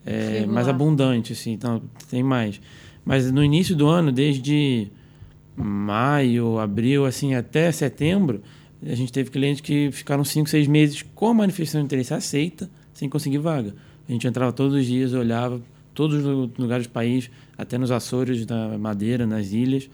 é, 0.05 0.45
mais 0.45 0.67
abundante, 0.67 1.33
assim, 1.33 1.51
então 1.53 1.81
tem 2.09 2.23
mais. 2.23 2.59
Mas 3.05 3.31
no 3.31 3.43
início 3.43 3.75
do 3.75 3.87
ano, 3.87 4.11
desde 4.11 4.87
maio, 5.63 6.59
abril, 6.59 7.05
assim, 7.05 7.35
até 7.35 7.71
setembro, 7.71 8.41
a 8.81 8.95
gente 8.95 9.11
teve 9.11 9.29
clientes 9.29 9.61
que 9.61 9.91
ficaram 9.91 10.23
cinco, 10.23 10.49
seis 10.49 10.67
meses 10.67 11.03
com 11.13 11.27
a 11.27 11.33
manifestação 11.33 11.81
de 11.81 11.85
interesse 11.85 12.13
aceita, 12.13 12.69
sem 12.93 13.09
conseguir 13.09 13.39
vaga. 13.39 13.75
A 14.07 14.11
gente 14.11 14.25
entrava 14.27 14.51
todos 14.53 14.73
os 14.73 14.85
dias, 14.85 15.13
olhava 15.13 15.61
todos 15.93 16.25
os 16.25 16.49
lugares 16.57 16.87
do 16.87 16.91
país, 16.91 17.29
até 17.57 17.77
nos 17.77 17.91
Açores, 17.91 18.45
na 18.45 18.77
Madeira, 18.77 19.27
nas 19.27 19.51
ilhas, 19.51 19.89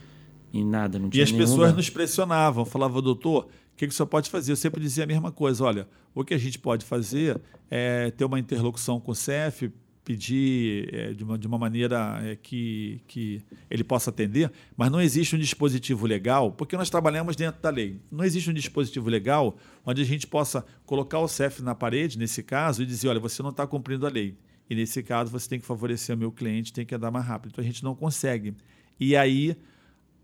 e 0.53 0.63
nada, 0.63 0.99
não 0.99 1.07
E 1.07 1.11
tinha 1.11 1.23
as 1.23 1.31
nenhum 1.31 1.43
pessoas 1.43 1.59
lugar. 1.59 1.75
nos 1.75 1.89
pressionavam, 1.89 2.63
falavam, 2.63 3.01
doutor, 3.01 3.45
o 3.45 3.77
que, 3.77 3.87
que 3.87 3.93
o 3.93 3.95
senhor 3.95 4.07
pode 4.07 4.29
fazer? 4.29 4.51
Eu 4.51 4.55
sempre 4.55 4.79
dizia 4.79 5.03
a 5.03 5.07
mesma 5.07 5.31
coisa, 5.31 5.63
olha, 5.63 5.87
o 6.13 6.23
que 6.23 6.33
a 6.33 6.37
gente 6.37 6.59
pode 6.59 6.85
fazer 6.85 7.41
é 7.69 8.11
ter 8.11 8.23
uma 8.23 8.39
interlocução 8.39 8.99
com 8.99 9.11
o 9.11 9.15
CEF, 9.15 9.71
pedir 10.05 10.93
é, 10.93 11.13
de, 11.13 11.23
uma, 11.23 11.37
de 11.37 11.47
uma 11.47 11.57
maneira 11.57 12.19
é, 12.23 12.35
que, 12.35 13.01
que 13.07 13.41
ele 13.69 13.83
possa 13.83 14.11
atender, 14.11 14.51
mas 14.77 14.91
não 14.91 15.01
existe 15.01 15.35
um 15.35 15.39
dispositivo 15.39 16.05
legal, 16.05 16.51
porque 16.51 16.77
nós 16.77 16.89
trabalhamos 16.89 17.35
dentro 17.35 17.59
da 17.61 17.71
lei. 17.71 17.99
Não 18.11 18.23
existe 18.23 18.49
um 18.49 18.53
dispositivo 18.53 19.09
legal 19.09 19.57
onde 19.83 20.01
a 20.03 20.05
gente 20.05 20.27
possa 20.27 20.63
colocar 20.85 21.19
o 21.19 21.27
CEF 21.27 21.61
na 21.63 21.73
parede, 21.73 22.17
nesse 22.19 22.43
caso, 22.43 22.83
e 22.83 22.85
dizer, 22.85 23.09
olha, 23.09 23.19
você 23.19 23.41
não 23.41 23.49
está 23.49 23.65
cumprindo 23.65 24.05
a 24.05 24.09
lei. 24.09 24.37
E 24.69 24.75
nesse 24.75 25.01
caso, 25.03 25.31
você 25.31 25.49
tem 25.49 25.59
que 25.59 25.65
favorecer 25.65 26.15
o 26.15 26.19
meu 26.19 26.31
cliente, 26.31 26.71
tem 26.71 26.85
que 26.85 26.93
andar 26.93 27.09
mais 27.11 27.25
rápido. 27.25 27.51
Então 27.51 27.63
a 27.63 27.67
gente 27.67 27.83
não 27.83 27.95
consegue. 27.95 28.53
E 28.99 29.15
aí 29.15 29.57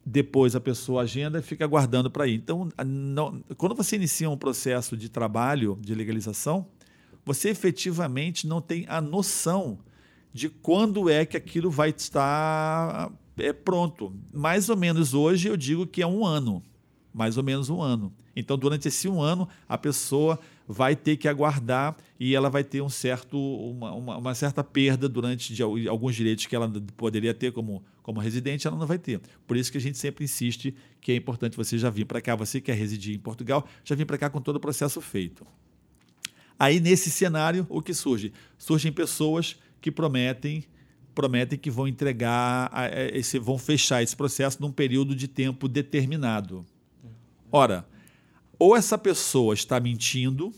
depois 0.05 0.55
a 0.55 0.59
pessoa 0.59 1.03
agenda 1.03 1.39
e 1.39 1.41
fica 1.41 1.63
aguardando 1.63 2.09
para 2.09 2.27
ir. 2.27 2.35
Então, 2.35 2.69
não- 2.85 3.43
quando 3.57 3.75
você 3.75 3.95
inicia 3.95 4.29
um 4.29 4.37
processo 4.37 4.97
de 4.97 5.09
trabalho, 5.09 5.77
de 5.81 5.93
legalização, 5.93 6.67
você 7.25 7.49
efetivamente 7.49 8.47
não 8.47 8.61
tem 8.61 8.85
a 8.87 9.01
noção 9.01 9.79
de 10.33 10.49
quando 10.49 11.09
é 11.09 11.25
que 11.25 11.37
aquilo 11.37 11.69
vai 11.69 11.89
estar 11.89 13.11
é, 13.37 13.51
pronto. 13.51 14.13
Mais 14.33 14.69
ou 14.69 14.77
menos 14.77 15.13
hoje 15.13 15.47
eu 15.47 15.57
digo 15.57 15.85
que 15.85 16.01
é 16.01 16.07
um 16.07 16.25
ano. 16.25 16.63
Mais 17.13 17.37
ou 17.37 17.43
menos 17.43 17.69
um 17.69 17.81
ano. 17.81 18.13
Então, 18.33 18.57
durante 18.57 18.87
esse 18.87 19.09
um 19.09 19.21
ano, 19.21 19.45
a 19.67 19.77
pessoa 19.77 20.39
vai 20.65 20.95
ter 20.95 21.17
que 21.17 21.27
aguardar 21.27 21.97
e 22.17 22.33
ela 22.33 22.49
vai 22.49 22.63
ter 22.63 22.81
um 22.81 22.87
certo, 22.87 23.37
uma, 23.37 23.91
uma, 23.91 24.17
uma 24.17 24.33
certa 24.33 24.63
perda 24.63 25.09
durante 25.09 25.53
de 25.53 25.61
al- 25.61 25.75
alguns 25.89 26.15
direitos 26.15 26.45
que 26.45 26.55
ela 26.55 26.71
poderia 26.95 27.33
ter 27.33 27.51
como, 27.51 27.83
como 28.01 28.21
residente, 28.21 28.65
ela 28.65 28.77
não 28.77 28.87
vai 28.87 28.97
ter. 28.97 29.19
Por 29.45 29.57
isso 29.57 29.69
que 29.69 29.77
a 29.77 29.81
gente 29.81 29.97
sempre 29.97 30.23
insiste 30.23 30.73
que 31.01 31.11
é 31.11 31.15
importante 31.17 31.57
você 31.57 31.77
já 31.77 31.89
vir 31.89 32.05
para 32.05 32.21
cá, 32.21 32.33
você 32.33 32.61
que 32.61 32.67
quer 32.67 32.77
residir 32.77 33.13
em 33.13 33.19
Portugal, 33.19 33.67
já 33.83 33.95
vir 33.95 34.05
para 34.05 34.17
cá 34.17 34.29
com 34.29 34.39
todo 34.39 34.55
o 34.55 34.59
processo 34.61 35.01
feito. 35.01 35.45
Aí, 36.61 36.79
nesse 36.79 37.09
cenário, 37.09 37.65
o 37.71 37.81
que 37.81 37.91
surge? 37.91 38.31
Surgem 38.55 38.91
pessoas 38.91 39.55
que 39.81 39.91
prometem 39.91 40.63
prometem 41.15 41.57
que 41.57 41.71
vão 41.71 41.87
entregar, 41.87 42.71
esse, 43.13 43.39
vão 43.39 43.57
fechar 43.57 44.03
esse 44.03 44.15
processo 44.15 44.61
num 44.61 44.71
período 44.71 45.15
de 45.15 45.27
tempo 45.27 45.67
determinado. 45.67 46.63
Ora, 47.51 47.83
ou 48.59 48.77
essa 48.77 48.95
pessoa 48.95 49.55
está 49.55 49.79
mentindo, 49.79 50.53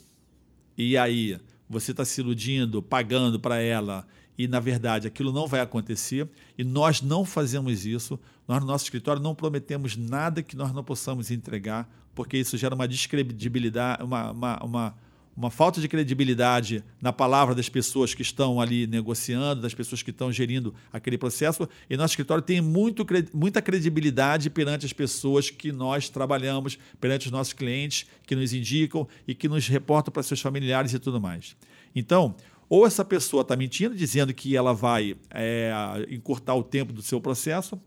e 0.77 0.97
aí 0.97 1.39
você 1.69 1.91
está 1.91 2.03
se 2.03 2.19
iludindo, 2.19 2.83
pagando 2.83 3.39
para 3.39 3.61
ela, 3.61 4.05
e 4.37 4.45
na 4.45 4.59
verdade 4.59 5.07
aquilo 5.07 5.31
não 5.31 5.47
vai 5.47 5.61
acontecer, 5.61 6.29
e 6.57 6.65
nós 6.65 7.01
não 7.01 7.23
fazemos 7.23 7.85
isso, 7.85 8.19
nós 8.45 8.59
no 8.59 8.67
nosso 8.67 8.83
escritório 8.83 9.21
não 9.21 9.33
prometemos 9.33 9.95
nada 9.95 10.43
que 10.43 10.57
nós 10.57 10.73
não 10.73 10.83
possamos 10.83 11.31
entregar, 11.31 11.89
porque 12.13 12.37
isso 12.37 12.57
gera 12.57 12.75
uma 12.75 12.89
descredibilidade, 12.89 14.03
uma, 14.03 14.31
uma, 14.31 14.63
uma, 14.63 14.95
uma 15.35 15.49
falta 15.49 15.81
de 15.81 15.87
credibilidade 15.87 16.83
na 17.01 17.11
palavra 17.11 17.55
das 17.55 17.67
pessoas 17.67 18.13
que 18.13 18.21
estão 18.21 18.61
ali 18.61 18.85
negociando, 18.85 19.61
das 19.61 19.73
pessoas 19.73 20.03
que 20.03 20.11
estão 20.11 20.31
gerindo 20.31 20.73
aquele 20.91 21.17
processo, 21.17 21.67
e 21.89 21.97
nosso 21.97 22.11
escritório 22.11 22.43
tem 22.43 22.61
muito, 22.61 23.05
muita 23.33 23.61
credibilidade 23.61 24.49
perante 24.49 24.85
as 24.85 24.93
pessoas 24.93 25.49
que 25.49 25.71
nós 25.71 26.07
trabalhamos, 26.07 26.77
perante 27.01 27.25
os 27.25 27.31
nossos 27.31 27.53
clientes 27.53 28.05
que 28.27 28.35
nos 28.35 28.53
indicam 28.53 29.07
e 29.27 29.33
que 29.33 29.49
nos 29.49 29.67
reportam 29.67 30.11
para 30.11 30.21
seus 30.21 30.39
familiares 30.39 30.93
e 30.93 30.99
tudo 30.99 31.19
mais. 31.19 31.55
Então, 31.95 32.35
ou 32.69 32.85
essa 32.85 33.03
pessoa 33.03 33.41
está 33.41 33.55
mentindo, 33.55 33.95
dizendo 33.95 34.33
que 34.33 34.55
ela 34.55 34.73
vai 34.73 35.15
é, 35.31 35.71
encurtar 36.09 36.55
o 36.55 36.63
tempo 36.63 36.93
do 36.93 37.01
seu 37.01 37.19
processo, 37.19 37.79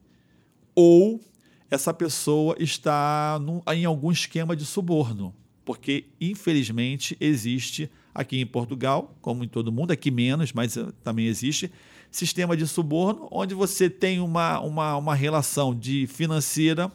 ou 0.75 1.21
essa 1.71 1.93
pessoa 1.93 2.57
está 2.59 3.39
num- 3.41 3.63
em 3.73 3.85
algum 3.85 4.11
esquema 4.13 4.55
de 4.55 4.65
suborno. 4.65 5.35
Porque, 5.67 6.05
infelizmente, 6.21 7.17
existe 7.21 7.91
aqui 8.15 8.41
em 8.41 8.47
Portugal, 8.47 9.15
como 9.21 9.43
em 9.43 9.49
todo 9.49 9.73
mundo, 9.73 9.91
aqui 9.91 10.13
menos, 10.13 10.53
mas 10.53 10.77
eh, 10.77 10.87
também 11.03 11.27
existe, 11.27 11.73
sistema 12.09 12.57
de 12.57 12.69
suborno, 12.69 13.27
onde 13.33 13.53
você 13.53 13.91
tem 13.91 14.21
uma, 14.21 14.61
uma, 14.61 14.97
uma 14.97 15.15
relação 15.15 15.75
de 15.75 16.07
financeira 16.07 16.91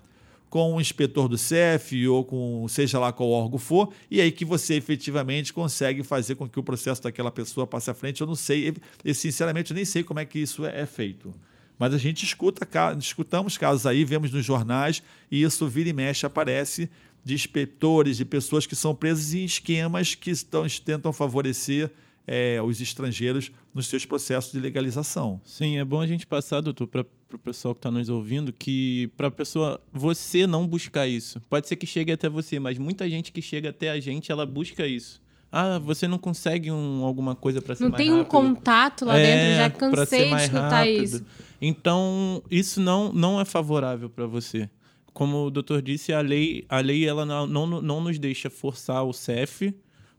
com 0.49 0.73
o 0.73 0.79
inspetor 0.79 1.27
do 1.27 1.37
CEF 1.37 2.07
ou 2.07 2.23
com 2.23 2.65
seja 2.69 2.97
lá 2.97 3.11
qual 3.11 3.29
órgão 3.29 3.59
for, 3.59 3.93
e 4.09 4.21
aí 4.21 4.31
que 4.31 4.45
você 4.45 4.75
efetivamente 4.75 5.51
consegue 5.51 6.01
fazer 6.01 6.35
com 6.35 6.47
que 6.47 6.59
o 6.59 6.63
processo 6.63 7.03
daquela 7.03 7.29
pessoa 7.29 7.67
passe 7.67 7.91
à 7.91 7.93
frente. 7.93 8.21
Eu 8.21 8.27
não 8.27 8.35
sei, 8.35 8.73
sinceramente, 9.13 9.71
eu 9.71 9.75
nem 9.75 9.85
sei 9.85 10.01
como 10.01 10.21
é 10.21 10.25
que 10.25 10.39
isso 10.39 10.65
é, 10.65 10.81
é 10.81 10.85
feito. 10.85 11.33
Mas 11.77 11.93
a 11.93 11.97
gente 11.97 12.23
escuta, 12.23 12.67
escutamos 12.97 13.57
casos 13.57 13.85
aí, 13.85 14.05
vemos 14.05 14.31
nos 14.31 14.45
jornais, 14.45 15.01
e 15.29 15.41
isso 15.41 15.67
vira 15.67 15.89
e 15.89 15.93
mexe, 15.93 16.25
aparece 16.25 16.89
de 17.23 17.33
inspetores, 17.33 18.17
de 18.17 18.25
pessoas 18.25 18.65
que 18.65 18.75
são 18.75 18.95
presas 18.95 19.33
em 19.33 19.45
esquemas 19.45 20.15
que 20.15 20.31
estão, 20.31 20.65
tentam 20.83 21.13
favorecer 21.13 21.91
eh, 22.27 22.61
os 22.61 22.81
estrangeiros 22.81 23.51
nos 23.73 23.87
seus 23.87 24.05
processos 24.05 24.51
de 24.51 24.59
legalização. 24.59 25.39
Sim, 25.43 25.77
é 25.77 25.85
bom 25.85 26.01
a 26.01 26.07
gente 26.07 26.25
passar, 26.25 26.61
doutor, 26.61 26.87
para 26.87 27.05
o 27.33 27.37
pessoal 27.37 27.73
que 27.73 27.79
está 27.79 27.91
nos 27.91 28.09
ouvindo, 28.09 28.51
que 28.51 29.09
para 29.15 29.27
a 29.27 29.31
pessoa, 29.31 29.79
você 29.91 30.45
não 30.45 30.67
buscar 30.67 31.07
isso. 31.07 31.39
Pode 31.49 31.67
ser 31.67 31.75
que 31.75 31.85
chegue 31.85 32.11
até 32.11 32.27
você, 32.27 32.59
mas 32.59 32.77
muita 32.77 33.09
gente 33.09 33.31
que 33.31 33.41
chega 33.41 33.69
até 33.69 33.89
a 33.91 33.99
gente, 33.99 34.31
ela 34.31 34.45
busca 34.45 34.85
isso. 34.87 35.21
Ah, 35.51 35.79
você 35.79 36.07
não 36.07 36.17
consegue 36.17 36.71
um, 36.71 37.03
alguma 37.03 37.35
coisa 37.35 37.61
para 37.61 37.75
ser 37.75 37.83
Não 37.83 37.91
mais 37.91 38.01
tem 38.01 38.13
um 38.13 38.23
contato 38.23 39.03
lá 39.03 39.15
dentro, 39.15 39.57
já 39.57 39.69
cansei 39.69 40.29
de 40.29 40.35
escutar 40.43 40.69
rápido. 40.69 41.03
isso. 41.03 41.25
Então, 41.61 42.41
isso 42.49 42.79
não, 42.79 43.11
não 43.11 43.39
é 43.39 43.43
favorável 43.43 44.09
para 44.09 44.25
você. 44.25 44.69
Como 45.13 45.45
o 45.45 45.51
doutor 45.51 45.81
disse, 45.81 46.13
a 46.13 46.21
lei, 46.21 46.65
a 46.69 46.79
lei 46.79 47.07
ela 47.07 47.25
não, 47.25 47.45
não, 47.81 48.01
nos 48.01 48.17
deixa 48.17 48.49
forçar 48.49 49.03
o 49.03 49.11
CEF 49.11 49.73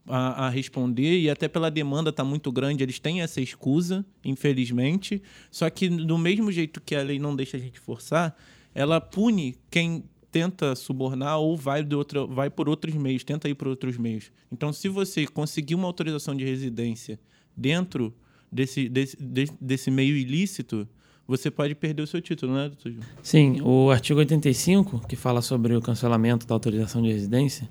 a, 0.05 0.47
a 0.47 0.49
responder, 0.49 1.19
e 1.19 1.29
até 1.29 1.47
pela 1.47 1.71
demanda 1.71 2.09
está 2.09 2.23
muito 2.23 2.51
grande, 2.51 2.83
eles 2.83 2.99
têm 2.99 3.21
essa 3.21 3.41
escusa, 3.41 4.05
infelizmente. 4.23 5.21
Só 5.49 5.69
que, 5.69 5.89
do 5.89 6.17
mesmo 6.17 6.51
jeito 6.51 6.81
que 6.81 6.95
a 6.95 7.01
lei 7.01 7.19
não 7.19 7.35
deixa 7.35 7.57
a 7.57 7.59
gente 7.59 7.79
forçar, 7.79 8.37
ela 8.75 8.99
pune 8.99 9.55
quem 9.71 10.03
tenta 10.31 10.75
subornar 10.75 11.37
ou 11.37 11.55
vai, 11.55 11.83
de 11.83 11.95
outra, 11.95 12.25
vai 12.25 12.49
por 12.49 12.67
outros 12.67 12.95
meios, 12.95 13.23
tenta 13.23 13.47
ir 13.47 13.53
por 13.53 13.67
outros 13.67 13.97
meios. 13.97 14.31
Então, 14.51 14.73
se 14.73 14.89
você 14.89 15.27
conseguir 15.27 15.75
uma 15.75 15.85
autorização 15.85 16.35
de 16.35 16.43
residência 16.43 17.19
dentro 17.55 18.13
desse, 18.51 18.89
desse, 18.89 19.15
desse 19.61 19.91
meio 19.91 20.17
ilícito, 20.17 20.87
você 21.27 21.49
pode 21.49 21.73
perder 21.75 22.01
o 22.01 22.07
seu 22.07 22.21
título, 22.21 22.53
né, 22.53 22.67
doutor 22.67 22.91
João? 22.91 23.03
Sim, 23.21 23.61
o 23.61 23.89
artigo 23.91 24.19
85, 24.19 25.07
que 25.07 25.15
fala 25.15 25.41
sobre 25.41 25.75
o 25.75 25.81
cancelamento 25.81 26.45
da 26.45 26.53
autorização 26.55 27.01
de 27.01 27.11
residência, 27.11 27.69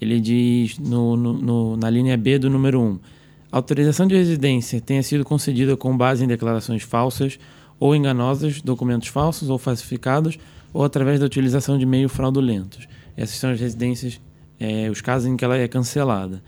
ele 0.00 0.18
diz 0.20 0.78
no, 0.78 1.16
no- 1.16 1.32
no- 1.34 1.76
na 1.76 1.90
linha 1.90 2.16
B 2.16 2.38
do 2.38 2.48
número 2.48 2.80
1, 2.80 2.98
a 3.52 3.56
autorização 3.58 4.06
de 4.06 4.14
residência 4.14 4.80
tenha 4.80 5.02
sido 5.02 5.24
concedida 5.24 5.76
com 5.76 5.96
base 5.96 6.24
em 6.24 6.26
declarações 6.28 6.82
falsas 6.82 7.38
ou 7.78 7.94
enganosas, 7.96 8.60
documentos 8.62 9.08
falsos 9.08 9.50
ou 9.50 9.58
falsificados, 9.58 10.38
ou 10.72 10.84
através 10.84 11.18
da 11.18 11.26
utilização 11.26 11.76
de 11.76 11.84
meios 11.84 12.12
fraudulentos. 12.12 12.86
Essas 13.16 13.36
são 13.36 13.50
as 13.50 13.58
residências, 13.60 14.20
eh, 14.58 14.88
os 14.90 15.00
casos 15.00 15.26
em 15.28 15.36
que 15.36 15.44
ela 15.44 15.56
é 15.56 15.66
cancelada. 15.66 16.42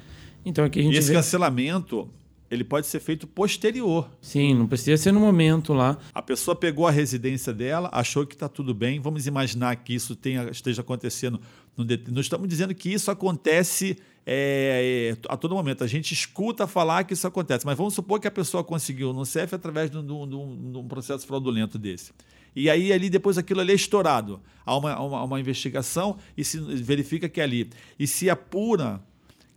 Então 0.44 0.64
aqui 0.64 0.78
a 0.78 0.82
E 0.82 0.84
gente 0.86 0.98
esse 0.98 1.08
vê... 1.08 1.14
cancelamento 1.14 2.08
ele 2.52 2.64
pode 2.64 2.86
ser 2.86 3.00
feito 3.00 3.26
posterior. 3.26 4.10
Sim, 4.20 4.52
não 4.52 4.66
precisa 4.66 5.02
ser 5.02 5.10
no 5.10 5.20
momento 5.20 5.72
lá. 5.72 5.96
A 6.12 6.20
pessoa 6.20 6.54
pegou 6.54 6.86
a 6.86 6.90
residência 6.90 7.50
dela, 7.50 7.88
achou 7.90 8.26
que 8.26 8.34
está 8.34 8.46
tudo 8.46 8.74
bem. 8.74 9.00
Vamos 9.00 9.26
imaginar 9.26 9.74
que 9.76 9.94
isso 9.94 10.14
tenha, 10.14 10.50
esteja 10.50 10.82
acontecendo. 10.82 11.40
No, 11.74 11.86
não 12.10 12.20
estamos 12.20 12.46
dizendo 12.46 12.74
que 12.74 12.92
isso 12.92 13.10
acontece 13.10 13.96
é, 14.26 15.14
é, 15.16 15.28
a 15.30 15.36
todo 15.38 15.54
momento. 15.54 15.82
A 15.82 15.86
gente 15.86 16.12
escuta 16.12 16.66
falar 16.66 17.04
que 17.04 17.14
isso 17.14 17.26
acontece, 17.26 17.64
mas 17.64 17.74
vamos 17.74 17.94
supor 17.94 18.20
que 18.20 18.28
a 18.28 18.30
pessoa 18.30 18.62
conseguiu 18.62 19.14
no 19.14 19.24
CEF 19.24 19.54
através 19.54 19.90
de 19.90 19.96
um, 19.96 20.04
de 20.04 20.12
um, 20.12 20.72
de 20.72 20.76
um 20.76 20.86
processo 20.86 21.26
fraudulento 21.26 21.78
desse. 21.78 22.12
E 22.54 22.68
aí 22.68 22.92
ali 22.92 23.08
depois 23.08 23.38
aquilo 23.38 23.62
ali 23.62 23.72
é 23.72 23.76
estourado. 23.76 24.42
Há 24.66 24.76
uma, 24.76 25.00
uma, 25.00 25.22
uma 25.24 25.40
investigação 25.40 26.18
e 26.36 26.44
se 26.44 26.58
verifica 26.60 27.30
que 27.30 27.40
é 27.40 27.44
ali. 27.44 27.70
E 27.98 28.06
se 28.06 28.28
apura 28.28 29.02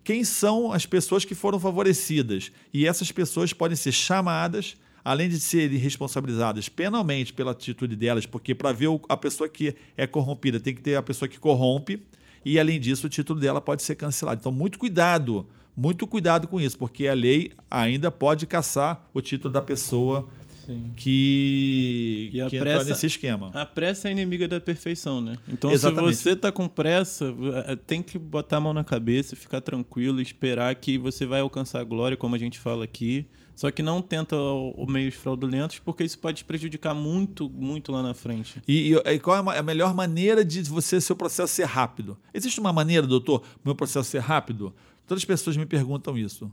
quem 0.05 0.23
são 0.23 0.71
as 0.71 0.85
pessoas 0.85 1.25
que 1.25 1.33
foram 1.33 1.59
favorecidas. 1.59 2.51
E 2.71 2.85
essas 2.87 3.11
pessoas 3.11 3.51
podem 3.51 3.75
ser 3.75 3.91
chamadas, 3.91 4.77
além 5.03 5.27
de 5.27 5.39
serem 5.39 5.79
responsabilizadas 5.79 6.69
penalmente 6.69 7.33
pela 7.33 7.51
atitude 7.51 7.95
delas, 7.95 8.27
porque 8.27 8.53
para 8.53 8.71
ver 8.71 8.87
a 9.09 9.17
pessoa 9.17 9.49
que 9.49 9.75
é 9.97 10.05
corrompida 10.05 10.59
tem 10.59 10.75
que 10.75 10.81
ter 10.81 10.95
a 10.95 11.01
pessoa 11.01 11.27
que 11.27 11.39
corrompe, 11.39 12.03
e 12.45 12.59
além 12.59 12.79
disso 12.79 13.07
o 13.07 13.09
título 13.09 13.39
dela 13.39 13.59
pode 13.59 13.81
ser 13.81 13.95
cancelado. 13.95 14.39
Então, 14.39 14.51
muito 14.51 14.77
cuidado, 14.77 15.47
muito 15.75 16.05
cuidado 16.05 16.47
com 16.47 16.61
isso, 16.61 16.77
porque 16.77 17.07
a 17.07 17.13
lei 17.15 17.51
ainda 17.69 18.11
pode 18.11 18.45
caçar 18.45 19.09
o 19.11 19.21
título 19.21 19.51
da 19.51 19.61
pessoa 19.61 20.29
Sim. 20.65 20.91
que, 20.95 22.29
e 22.33 22.41
a 22.41 22.49
que 22.49 22.57
pressa, 22.57 22.89
nesse 22.89 23.05
esquema. 23.05 23.51
A 23.53 23.65
pressa 23.65 24.09
é 24.09 24.11
inimiga 24.11 24.47
da 24.47 24.59
perfeição, 24.59 25.21
né? 25.21 25.37
Então, 25.47 25.71
Exatamente. 25.71 26.15
se 26.15 26.23
você 26.23 26.31
está 26.31 26.51
com 26.51 26.67
pressa, 26.67 27.33
é, 27.67 27.75
tem 27.75 28.01
que 28.01 28.17
botar 28.17 28.57
a 28.57 28.59
mão 28.61 28.73
na 28.73 28.83
cabeça, 28.83 29.35
ficar 29.35 29.61
tranquilo, 29.61 30.19
esperar 30.19 30.73
que 30.75 30.97
você 30.97 31.25
vai 31.25 31.41
alcançar 31.41 31.81
a 31.81 31.83
glória, 31.83 32.17
como 32.17 32.35
a 32.35 32.39
gente 32.39 32.59
fala 32.59 32.83
aqui. 32.83 33.27
Só 33.55 33.71
que 33.71 33.81
não 33.81 34.01
tenta 34.01 34.35
os 34.35 34.87
meios 34.87 35.15
fraudulentos, 35.15 35.79
porque 35.79 36.03
isso 36.03 36.19
pode 36.19 36.39
te 36.39 36.45
prejudicar 36.45 36.93
muito, 36.93 37.49
muito 37.49 37.89
lá 37.89 38.03
na 38.03 38.13
frente. 38.13 38.61
E, 38.67 38.93
e, 38.93 39.19
qual 39.19 39.49
é 39.53 39.57
a 39.57 39.63
melhor 39.63 39.93
maneira 39.93 40.43
de 40.43 40.61
você 40.63 40.99
seu 40.99 41.15
processo 41.15 41.53
ser 41.53 41.65
rápido? 41.65 42.17
Existe 42.33 42.59
uma 42.59 42.73
maneira, 42.73 43.07
doutor, 43.07 43.43
meu 43.63 43.73
processo 43.73 44.09
ser 44.09 44.19
rápido? 44.19 44.75
Todas 45.07 45.21
as 45.21 45.25
pessoas 45.25 45.55
me 45.55 45.65
perguntam 45.65 46.17
isso. 46.17 46.51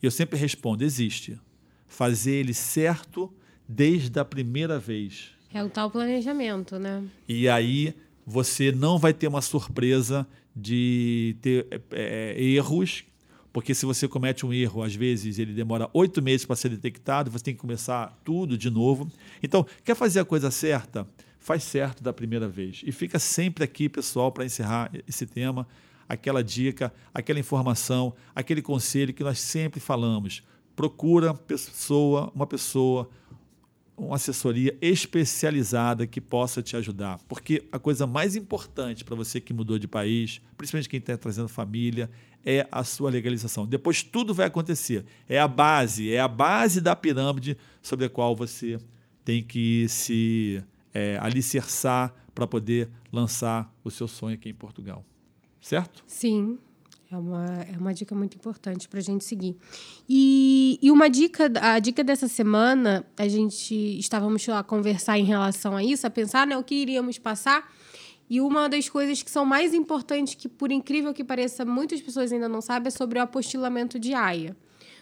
E 0.00 0.06
eu 0.06 0.10
sempre 0.10 0.38
respondo: 0.38 0.84
existe. 0.84 1.38
Fazer 1.88 2.32
ele 2.32 2.54
certo 2.54 3.32
desde 3.68 4.18
a 4.18 4.24
primeira 4.24 4.78
vez. 4.78 5.30
É 5.52 5.62
o 5.62 5.68
tal 5.68 5.90
planejamento, 5.90 6.78
né? 6.78 7.04
E 7.28 7.48
aí 7.48 7.94
você 8.26 8.72
não 8.72 8.98
vai 8.98 9.12
ter 9.12 9.28
uma 9.28 9.42
surpresa 9.42 10.26
de 10.54 11.36
ter 11.40 11.66
é, 11.70 12.34
é, 12.36 12.42
erros, 12.42 13.04
porque 13.52 13.74
se 13.74 13.86
você 13.86 14.06
comete 14.06 14.44
um 14.44 14.52
erro, 14.52 14.82
às 14.82 14.94
vezes 14.94 15.38
ele 15.38 15.52
demora 15.52 15.88
oito 15.92 16.20
meses 16.20 16.44
para 16.44 16.56
ser 16.56 16.68
detectado, 16.68 17.30
você 17.30 17.44
tem 17.44 17.54
que 17.54 17.60
começar 17.60 18.18
tudo 18.24 18.58
de 18.58 18.70
novo. 18.70 19.10
Então, 19.42 19.66
quer 19.84 19.94
fazer 19.94 20.20
a 20.20 20.24
coisa 20.24 20.50
certa? 20.50 21.06
Faz 21.38 21.62
certo 21.62 22.02
da 22.02 22.12
primeira 22.12 22.48
vez. 22.48 22.82
E 22.84 22.92
fica 22.92 23.18
sempre 23.18 23.64
aqui, 23.64 23.88
pessoal, 23.88 24.30
para 24.30 24.44
encerrar 24.44 24.90
esse 25.06 25.24
tema, 25.24 25.66
aquela 26.08 26.44
dica, 26.44 26.92
aquela 27.14 27.38
informação, 27.38 28.14
aquele 28.34 28.60
conselho 28.60 29.14
que 29.14 29.24
nós 29.24 29.38
sempre 29.38 29.80
falamos. 29.80 30.42
Procura 30.76 31.32
pessoa, 31.32 32.30
uma 32.34 32.46
pessoa 32.46 33.08
uma 33.98 34.16
assessoria 34.16 34.76
especializada 34.80 36.06
que 36.06 36.20
possa 36.20 36.62
te 36.62 36.76
ajudar. 36.76 37.18
Porque 37.28 37.66
a 37.72 37.78
coisa 37.78 38.06
mais 38.06 38.36
importante 38.36 39.04
para 39.04 39.16
você 39.16 39.40
que 39.40 39.52
mudou 39.52 39.78
de 39.78 39.88
país, 39.88 40.40
principalmente 40.56 40.88
quem 40.88 40.98
está 40.98 41.16
trazendo 41.16 41.48
família, 41.48 42.10
é 42.44 42.66
a 42.70 42.84
sua 42.84 43.10
legalização. 43.10 43.66
Depois 43.66 44.02
tudo 44.02 44.32
vai 44.32 44.46
acontecer. 44.46 45.04
É 45.28 45.38
a 45.38 45.48
base, 45.48 46.12
é 46.12 46.20
a 46.20 46.28
base 46.28 46.80
da 46.80 46.94
pirâmide 46.94 47.56
sobre 47.82 48.06
a 48.06 48.10
qual 48.10 48.34
você 48.36 48.78
tem 49.24 49.42
que 49.42 49.88
se 49.88 50.62
é, 50.94 51.18
alicerçar 51.20 52.14
para 52.34 52.46
poder 52.46 52.88
lançar 53.12 53.72
o 53.82 53.90
seu 53.90 54.06
sonho 54.06 54.34
aqui 54.34 54.48
em 54.48 54.54
Portugal. 54.54 55.04
Certo? 55.60 56.04
Sim. 56.06 56.58
É 57.10 57.16
uma, 57.16 57.46
é 57.62 57.78
uma 57.78 57.94
dica 57.94 58.14
muito 58.14 58.36
importante 58.36 58.86
para 58.86 58.98
a 58.98 59.02
gente 59.02 59.24
seguir. 59.24 59.56
E, 60.06 60.78
e 60.82 60.90
uma 60.90 61.08
dica, 61.08 61.50
a 61.58 61.78
dica 61.78 62.04
dessa 62.04 62.28
semana, 62.28 63.02
a 63.16 63.26
gente 63.26 63.74
estávamos 63.98 64.46
a 64.46 64.62
conversar 64.62 65.18
em 65.18 65.24
relação 65.24 65.74
a 65.74 65.82
isso, 65.82 66.06
a 66.06 66.10
pensar 66.10 66.46
né, 66.46 66.54
o 66.58 66.62
que 66.62 66.74
iríamos 66.74 67.18
passar. 67.18 67.72
E 68.28 68.42
uma 68.42 68.68
das 68.68 68.90
coisas 68.90 69.22
que 69.22 69.30
são 69.30 69.46
mais 69.46 69.72
importantes, 69.72 70.34
que 70.34 70.50
por 70.50 70.70
incrível 70.70 71.14
que 71.14 71.24
pareça, 71.24 71.64
muitas 71.64 71.98
pessoas 72.02 72.30
ainda 72.30 72.46
não 72.46 72.60
sabem, 72.60 72.88
é 72.88 72.90
sobre 72.90 73.18
o 73.18 73.22
apostilamento 73.22 73.98
de 73.98 74.12
AIA. 74.12 74.54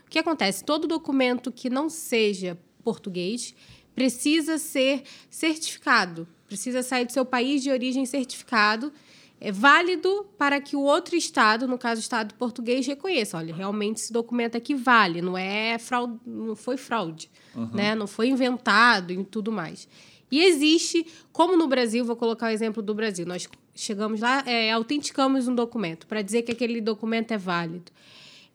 O 0.07 0.09
que 0.09 0.21
acontece? 0.21 0.63
Todo 0.63 0.87
documento 0.87 1.51
que 1.51 1.69
não 1.69 1.91
seja 1.91 2.57
português 2.85 3.53
precisa 3.97 4.59
ser 4.59 5.03
certificado, 5.29 6.29
precisa 6.47 6.85
sair 6.85 7.05
do 7.05 7.13
seu 7.13 7.25
país 7.25 7.65
de 7.65 7.71
origem 7.73 8.07
certificado 8.07 8.93
é 9.41 9.53
válido 9.53 10.27
para 10.39 10.61
que 10.61 10.75
o 10.75 10.81
outro 10.81 11.15
estado, 11.15 11.69
no 11.69 11.77
caso 11.77 12.01
o 12.01 12.03
estado 12.03 12.35
português, 12.35 12.87
reconheça, 12.87 13.37
olha, 13.37 13.55
realmente 13.55 13.99
esse 13.99 14.13
documento 14.13 14.57
aqui 14.57 14.75
vale, 14.75 15.21
não 15.21 15.37
é 15.37 15.79
fraude, 15.79 16.19
não 16.25 16.57
foi 16.57 16.77
fraude, 16.77 17.31
uhum. 17.55 17.71
né? 17.73 17.95
Não 17.95 18.07
foi 18.07 18.29
inventado 18.29 19.13
e 19.13 19.25
tudo 19.25 19.53
mais. 19.53 19.87
E 20.31 20.43
existe, 20.43 21.07
como 21.33 21.57
no 21.57 21.69
Brasil, 21.69 22.05
vou 22.05 22.17
colocar 22.17 22.47
o 22.47 22.51
exemplo 22.51 22.83
do 22.83 22.95
Brasil, 22.95 23.27
nós 23.27 23.49
chegamos 23.75 24.21
lá, 24.21 24.43
é, 24.47 24.73
autenticamos 24.73 25.47
um 25.47 25.55
documento 25.55 26.07
para 26.07 26.23
dizer 26.23 26.43
que 26.43 26.53
aquele 26.53 26.81
documento 26.81 27.33
é 27.33 27.39
válido. 27.39 27.93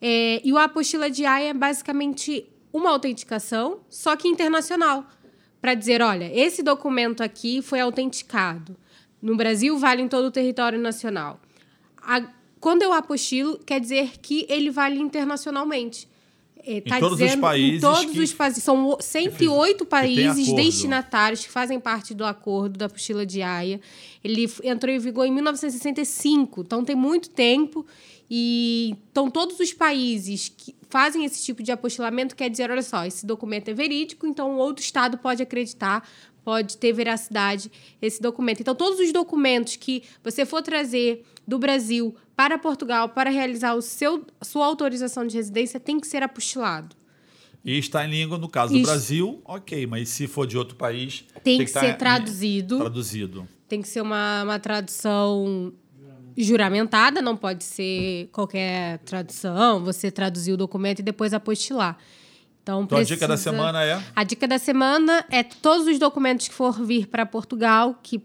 É, 0.00 0.40
e 0.44 0.52
o 0.52 0.58
apostila 0.58 1.08
de 1.08 1.24
AI 1.24 1.46
é 1.46 1.54
basicamente 1.54 2.44
uma 2.72 2.90
autenticação, 2.90 3.80
só 3.88 4.16
que 4.16 4.26
internacional, 4.26 5.06
para 5.60 5.74
dizer, 5.74 6.02
olha, 6.02 6.28
esse 6.36 6.60
documento 6.60 7.22
aqui 7.22 7.62
foi 7.62 7.78
autenticado 7.78 8.76
no 9.22 9.36
Brasil 9.36 9.78
vale 9.78 10.02
em 10.02 10.08
todo 10.08 10.26
o 10.26 10.30
território 10.30 10.78
nacional. 10.78 11.40
A, 12.02 12.26
quando 12.60 12.82
eu 12.82 12.92
apostilo, 12.92 13.58
quer 13.58 13.80
dizer 13.80 14.18
que 14.20 14.44
ele 14.48 14.70
vale 14.70 14.98
internacionalmente. 14.98 16.08
É, 16.64 16.80
tá 16.80 16.98
em 16.98 17.00
todos 17.00 17.18
dizendo, 17.18 17.34
os 17.34 17.40
países. 17.40 17.78
Em 17.78 17.80
todos 17.80 18.18
os 18.18 18.32
países. 18.32 18.62
São 18.62 18.96
108 19.00 19.84
países 19.86 20.52
destinatários 20.52 21.44
que 21.44 21.50
fazem 21.50 21.80
parte 21.80 22.14
do 22.14 22.24
acordo 22.24 22.78
da 22.78 22.86
apostila 22.86 23.26
de 23.26 23.42
Haia. 23.42 23.80
Ele 24.22 24.48
entrou 24.62 24.94
em 24.94 24.98
vigor 24.98 25.26
em 25.26 25.32
1965, 25.32 26.60
então 26.60 26.84
tem 26.84 26.94
muito 26.94 27.30
tempo. 27.30 27.84
E 28.30 28.96
então 29.10 29.30
todos 29.30 29.58
os 29.60 29.72
países 29.72 30.48
que 30.56 30.74
fazem 30.88 31.24
esse 31.24 31.44
tipo 31.44 31.62
de 31.62 31.72
apostilamento 31.72 32.36
quer 32.36 32.48
dizer, 32.48 32.70
olha 32.70 32.82
só, 32.82 33.04
esse 33.04 33.26
documento 33.26 33.68
é 33.68 33.74
verídico, 33.74 34.26
então 34.26 34.56
outro 34.56 34.82
estado 34.82 35.18
pode 35.18 35.42
acreditar, 35.42 36.08
pode 36.44 36.76
ter 36.76 36.92
veracidade 36.92 37.70
esse 38.00 38.20
documento. 38.20 38.60
Então, 38.60 38.74
todos 38.74 38.98
os 39.00 39.12
documentos 39.12 39.76
que 39.76 40.02
você 40.22 40.44
for 40.44 40.62
trazer 40.62 41.24
do 41.46 41.58
Brasil 41.58 42.14
para 42.36 42.58
Portugal 42.58 43.08
para 43.08 43.30
realizar 43.30 43.74
o 43.74 43.82
seu, 43.82 44.24
sua 44.42 44.66
autorização 44.66 45.26
de 45.26 45.36
residência 45.36 45.78
tem 45.78 46.00
que 46.00 46.06
ser 46.06 46.22
apostilado. 46.22 46.96
E 47.64 47.78
está 47.78 48.04
em 48.04 48.10
língua, 48.10 48.38
no 48.38 48.48
caso 48.48 48.74
Isso. 48.74 48.82
do 48.82 48.86
Brasil, 48.86 49.40
ok, 49.44 49.86
mas 49.86 50.08
se 50.08 50.26
for 50.26 50.46
de 50.46 50.58
outro 50.58 50.74
país. 50.76 51.24
Tem, 51.44 51.58
tem 51.58 51.66
que, 51.66 51.72
que 51.72 51.78
ser 51.78 51.96
traduzido. 51.96 52.78
Traduzido. 52.78 53.48
Tem 53.68 53.80
que 53.80 53.88
ser 53.88 54.00
uma, 54.00 54.42
uma 54.42 54.58
tradução 54.58 55.72
juramentada, 56.36 57.20
não 57.20 57.36
pode 57.36 57.62
ser 57.62 58.28
qualquer 58.32 58.98
tradução, 59.00 59.84
você 59.84 60.10
traduzir 60.10 60.52
o 60.52 60.56
documento 60.56 61.00
e 61.00 61.02
depois 61.02 61.32
apostilar. 61.32 61.98
Então, 62.62 62.82
então 62.82 62.96
precisa... 62.98 63.14
a 63.14 63.16
dica 63.16 63.28
da 63.28 63.36
semana 63.36 63.84
é? 63.84 64.02
A 64.14 64.24
dica 64.24 64.48
da 64.48 64.58
semana 64.58 65.24
é 65.30 65.42
todos 65.42 65.86
os 65.86 65.98
documentos 65.98 66.48
que 66.48 66.54
for 66.54 66.84
vir 66.84 67.08
para 67.08 67.26
Portugal, 67.26 67.98
que 68.02 68.22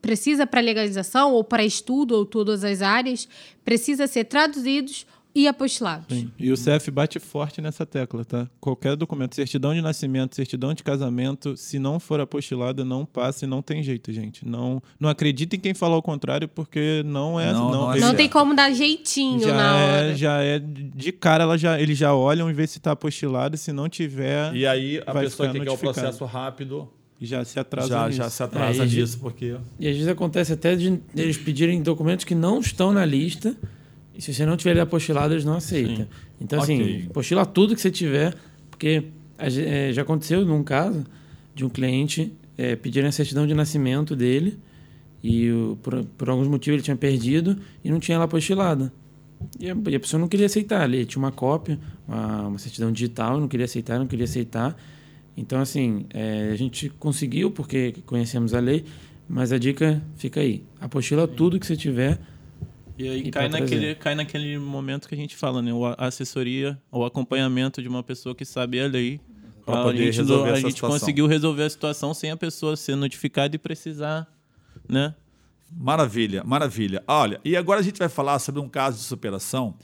precisa 0.00 0.46
para 0.46 0.60
legalização 0.60 1.32
ou 1.32 1.42
para 1.42 1.64
estudo 1.64 2.14
ou 2.14 2.24
todas 2.24 2.62
as 2.64 2.82
áreas, 2.82 3.28
precisa 3.64 4.06
ser 4.06 4.24
traduzidos 4.24 5.06
e 5.38 5.46
apostilados. 5.46 6.06
Sim. 6.08 6.32
E 6.36 6.50
o 6.50 6.56
CF 6.56 6.90
bate 6.90 7.20
forte 7.20 7.60
nessa 7.60 7.86
tecla, 7.86 8.24
tá? 8.24 8.50
Qualquer 8.60 8.96
documento, 8.96 9.36
certidão 9.36 9.72
de 9.72 9.80
nascimento, 9.80 10.34
certidão 10.34 10.74
de 10.74 10.82
casamento, 10.82 11.56
se 11.56 11.78
não 11.78 12.00
for 12.00 12.18
apostilado, 12.18 12.84
não 12.84 13.06
passa 13.06 13.44
e 13.44 13.48
não 13.48 13.62
tem 13.62 13.80
jeito, 13.80 14.12
gente. 14.12 14.44
Não, 14.44 14.82
não 14.98 15.08
acredita 15.08 15.54
em 15.54 15.60
quem 15.60 15.74
fala 15.74 15.96
o 15.96 16.02
contrário, 16.02 16.48
porque 16.48 17.04
não 17.06 17.38
é. 17.38 17.52
Não, 17.52 17.70
não, 17.70 17.70
não, 17.70 17.92
é 17.92 18.00
não 18.00 18.14
tem 18.16 18.28
como 18.28 18.52
dar 18.52 18.72
jeitinho 18.72 19.38
já 19.38 19.54
na 19.54 19.78
é, 19.78 19.84
hora. 19.84 20.16
Já 20.16 20.42
é 20.42 20.58
de 20.58 21.12
cara, 21.12 21.44
ela 21.44 21.56
já, 21.56 21.80
eles 21.80 21.96
já 21.96 22.12
olham 22.12 22.50
e 22.50 22.52
vê 22.52 22.66
se 22.66 22.78
está 22.78 22.90
apostilado, 22.90 23.56
se 23.56 23.70
não 23.70 23.88
tiver. 23.88 24.52
E 24.56 24.66
aí 24.66 25.00
a 25.06 25.14
pessoa 25.14 25.50
que 25.50 25.60
quer 25.60 25.70
o 25.70 25.78
processo 25.78 26.24
rápido 26.24 26.88
já 27.20 27.44
se 27.44 27.60
atrasa 27.60 27.88
já, 27.88 28.10
já 28.10 28.30
se 28.30 28.42
atrasa 28.42 28.82
é, 28.82 28.86
disso, 28.86 29.18
porque... 29.20 29.56
E 29.78 29.88
às 29.88 29.94
vezes 29.94 30.08
acontece 30.08 30.52
até 30.52 30.74
de 30.74 31.00
eles 31.16 31.36
pedirem 31.36 31.80
documentos 31.82 32.24
que 32.24 32.34
não 32.34 32.60
estão 32.60 32.92
na 32.92 33.04
lista 33.04 33.56
e 34.18 34.22
se 34.22 34.34
você 34.34 34.44
não 34.44 34.56
tiver 34.56 34.72
ele 34.72 34.80
apostilado, 34.80 35.32
eles 35.32 35.44
não 35.44 35.54
aceitam. 35.54 35.98
Sim. 35.98 36.06
Então, 36.40 36.60
assim, 36.60 36.82
okay. 36.82 37.06
apostila 37.08 37.46
tudo 37.46 37.76
que 37.76 37.80
você 37.80 37.90
tiver, 37.90 38.34
porque 38.68 39.04
é, 39.38 39.92
já 39.92 40.02
aconteceu 40.02 40.44
num 40.44 40.64
caso 40.64 41.06
de 41.54 41.64
um 41.64 41.68
cliente 41.68 42.32
é, 42.56 42.74
pedir 42.74 43.04
a 43.06 43.12
certidão 43.12 43.46
de 43.46 43.54
nascimento 43.54 44.16
dele 44.16 44.58
e 45.22 45.52
o, 45.52 45.78
por, 45.80 46.04
por 46.04 46.28
alguns 46.28 46.48
motivos 46.48 46.74
ele 46.74 46.82
tinha 46.82 46.96
perdido 46.96 47.56
e 47.84 47.90
não 47.90 48.00
tinha 48.00 48.16
ela 48.16 48.24
apostilada. 48.24 48.92
E 49.60 49.70
a, 49.70 49.76
e 49.88 49.94
a 49.94 50.00
pessoa 50.00 50.20
não 50.20 50.26
queria 50.26 50.46
aceitar. 50.46 50.82
Ali 50.82 51.06
tinha 51.06 51.22
uma 51.22 51.30
cópia, 51.30 51.78
uma, 52.06 52.48
uma 52.48 52.58
certidão 52.58 52.90
digital, 52.90 53.38
não 53.38 53.46
queria 53.46 53.66
aceitar, 53.66 54.00
não 54.00 54.06
queria 54.08 54.24
aceitar. 54.24 54.76
Então, 55.36 55.60
assim, 55.60 56.06
é, 56.10 56.50
a 56.52 56.56
gente 56.56 56.88
conseguiu 56.98 57.52
porque 57.52 57.94
conhecemos 58.04 58.52
a 58.52 58.58
lei, 58.58 58.84
mas 59.28 59.52
a 59.52 59.58
dica 59.58 60.02
fica 60.16 60.40
aí. 60.40 60.64
Apostila 60.80 61.28
tudo 61.28 61.60
que 61.60 61.66
você 61.66 61.76
tiver. 61.76 62.18
E 62.98 63.08
aí 63.08 63.20
E 63.26 63.30
cai 63.30 63.48
naquele, 63.48 63.94
cai 63.94 64.14
naquele 64.14 64.58
momento 64.58 65.08
que 65.08 65.14
a 65.14 65.18
gente 65.18 65.36
fala, 65.36 65.62
né? 65.62 65.70
A 65.96 66.06
assessoria, 66.06 66.80
o 66.90 67.04
acompanhamento 67.04 67.80
de 67.80 67.88
uma 67.88 68.02
pessoa 68.02 68.34
que 68.34 68.44
sabe 68.44 68.80
a 68.80 68.86
lei. 68.86 69.20
Pra 69.64 69.80
a 69.80 69.82
poder 69.84 69.98
gente, 70.06 70.16
resolver 70.16 70.48
a 70.48 70.52
essa 70.52 70.60
gente 70.62 70.72
situação. 70.74 70.98
conseguiu 70.98 71.26
resolver 71.26 71.62
a 71.62 71.70
situação 71.70 72.14
sem 72.14 72.30
a 72.30 72.36
pessoa 72.36 72.74
ser 72.74 72.96
notificada 72.96 73.54
e 73.54 73.58
precisar, 73.58 74.26
né? 74.88 75.14
Maravilha, 75.70 76.42
maravilha. 76.42 77.04
Olha, 77.06 77.38
e 77.44 77.54
agora 77.54 77.78
a 77.80 77.82
gente 77.82 77.98
vai 77.98 78.08
falar 78.08 78.38
sobre 78.38 78.60
um 78.62 78.68
caso 78.68 78.96
de 78.96 79.04
superação, 79.04 79.74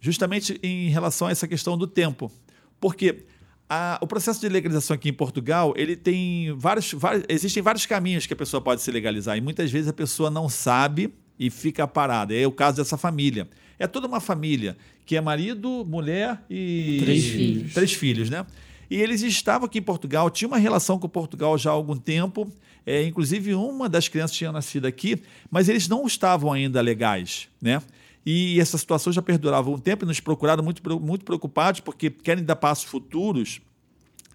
justamente 0.00 0.58
em 0.62 0.88
relação 0.88 1.28
a 1.28 1.30
essa 1.30 1.46
questão 1.46 1.76
do 1.76 1.86
tempo. 1.86 2.32
Porque 2.80 3.26
a- 3.68 3.98
o 4.00 4.06
processo 4.06 4.40
de 4.40 4.48
legalização 4.48 4.94
aqui 4.94 5.10
em 5.10 5.12
Portugal, 5.12 5.74
ele 5.76 5.94
tem 5.94 6.54
vários, 6.56 6.90
vários. 6.94 7.24
Existem 7.28 7.62
vários 7.62 7.84
caminhos 7.84 8.24
que 8.24 8.32
a 8.32 8.36
pessoa 8.36 8.62
pode 8.62 8.80
se 8.80 8.90
legalizar. 8.90 9.36
E 9.36 9.42
muitas 9.42 9.70
vezes 9.70 9.88
a 9.88 9.92
pessoa 9.92 10.30
não 10.30 10.48
sabe 10.48 11.12
e 11.38 11.50
fica 11.50 11.86
parada. 11.86 12.34
É 12.34 12.46
o 12.46 12.52
caso 12.52 12.78
dessa 12.78 12.96
família. 12.96 13.48
É 13.78 13.86
toda 13.86 14.06
uma 14.06 14.20
família, 14.20 14.76
que 15.06 15.16
é 15.16 15.20
marido, 15.20 15.84
mulher 15.86 16.42
e. 16.50 16.98
Três 17.02 17.24
filhos. 17.26 17.74
Três 17.74 17.92
filhos, 17.92 18.30
né? 18.30 18.44
E 18.90 18.96
eles 18.96 19.22
estavam 19.22 19.66
aqui 19.66 19.78
em 19.78 19.82
Portugal, 19.82 20.30
tinha 20.30 20.48
uma 20.48 20.56
relação 20.56 20.98
com 20.98 21.08
Portugal 21.08 21.56
já 21.58 21.70
há 21.70 21.72
algum 21.74 21.96
tempo. 21.96 22.50
É, 22.86 23.04
inclusive, 23.04 23.54
uma 23.54 23.86
das 23.88 24.08
crianças 24.08 24.34
tinha 24.34 24.50
nascido 24.50 24.86
aqui, 24.86 25.20
mas 25.50 25.68
eles 25.68 25.86
não 25.88 26.06
estavam 26.06 26.50
ainda 26.50 26.80
legais, 26.80 27.48
né? 27.60 27.82
E 28.24 28.58
essa 28.60 28.78
situação 28.78 29.12
já 29.12 29.20
perdurava 29.22 29.70
um 29.70 29.78
tempo 29.78 30.04
e 30.04 30.08
nos 30.08 30.20
procuraram 30.20 30.62
muito, 30.62 30.82
muito 31.00 31.24
preocupados, 31.24 31.80
porque 31.80 32.10
querem 32.10 32.42
dar 32.42 32.56
passos 32.56 32.84
futuros 32.84 33.60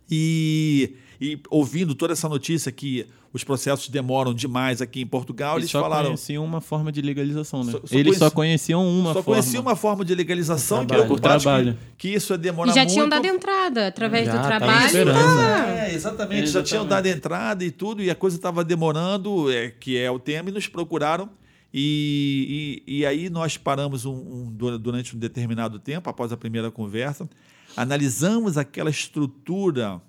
e, 0.10 0.96
e 1.20 1.40
ouvindo 1.50 1.96
toda 1.96 2.14
essa 2.14 2.30
notícia 2.30 2.72
que 2.72 3.08
os 3.34 3.44
processos 3.44 3.90
demoram 3.90 4.32
demais 4.34 4.80
aqui 4.80 5.02
em 5.02 5.08
Portugal, 5.08 5.54
Eles 5.56 5.64
eles 5.64 5.72
só 5.72 5.82
falaram. 5.82 6.06
conheciam 6.10 6.46
uma 6.46 6.62
forma 6.62 6.92
de 6.92 7.02
legalização, 7.02 7.64
né? 7.64 7.72
Só- 7.72 7.80
só 7.84 7.96
Eles 7.98 8.18
só 8.18 8.30
conheci- 8.30 8.36
conheciam 8.72 8.88
uma 8.88 9.12
Só 9.14 9.24
forma. 9.24 9.42
conhecia 9.42 9.60
uma 9.60 9.76
forma 9.76 10.06
de 10.06 10.14
legalização 10.14 10.84
e 10.84 10.86
Trabalho. 10.86 11.08
preocupados 11.08 11.44
Trabalho. 11.44 11.78
que, 11.98 12.10
que 12.10 12.16
isso 12.16 12.32
ia 12.34 12.38
demorar 12.38 12.72
E 12.72 12.76
já 12.76 12.82
muito. 12.82 12.94
tinham 12.94 13.10
dado 13.10 13.26
entrada 13.26 13.88
através 13.88 14.26
Já, 14.28 14.38
do 14.38 14.48
trabalho. 14.48 15.06
tá. 15.14 15.68
É, 15.88 15.94
exatamente. 15.96 16.48
Já 16.48 16.62
tinham 16.62 16.86
dado 16.86 17.08
entrada 17.08 17.66
e 17.66 17.72
tudo, 17.72 18.04
e 18.04 18.10
a 18.12 18.16
coisa 18.16 18.36
estava 18.38 18.64
demorando, 18.64 19.52
é, 19.52 19.72
que 19.72 19.98
é 19.98 20.12
o 20.12 20.20
tema, 20.20 20.50
e 20.50 20.54
nos 20.54 20.68
procuraram. 20.68 21.28
E, 21.74 22.84
e, 22.88 23.00
e 23.00 23.06
aí 23.08 23.32
nós 23.32 23.58
paramos 23.58 24.06
um- 24.06 24.14
um- 24.14 24.52
du- 24.52 24.78
durante 24.78 25.16
um 25.16 25.20
determinado 25.20 25.80
tempo, 25.80 26.08
após 26.08 26.32
a 26.32 26.38
primeira 26.38 26.70
conversa, 26.70 27.28
analisamos 27.76 28.58
aquela 28.60 28.92
estrutura 28.92 30.00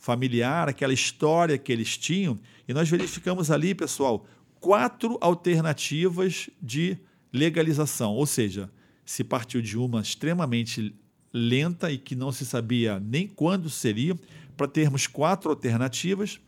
familiar, 0.00 0.68
aquela 0.68 0.94
história 0.94 1.58
que 1.58 1.70
eles 1.70 1.96
tinham, 1.96 2.40
e 2.66 2.72
nós 2.72 2.88
verificamos 2.88 3.50
ali, 3.50 3.74
pessoal, 3.74 4.26
quatro 4.58 5.18
alternativas 5.20 6.48
de 6.60 6.96
legalização. 7.32 8.14
Ou 8.14 8.26
seja, 8.26 8.70
se 9.04 9.22
partiu 9.22 9.60
de 9.60 9.76
uma 9.78 10.00
extremamente 10.00 10.94
lenta 11.32 11.92
e 11.92 11.98
que 11.98 12.16
não 12.16 12.32
se 12.32 12.44
sabia 12.44 12.98
nem 12.98 13.28
quando 13.28 13.68
seria, 13.68 14.18
para 14.56 14.66
termos 14.66 15.06
quatro 15.06 15.50
alternativas. 15.50 16.40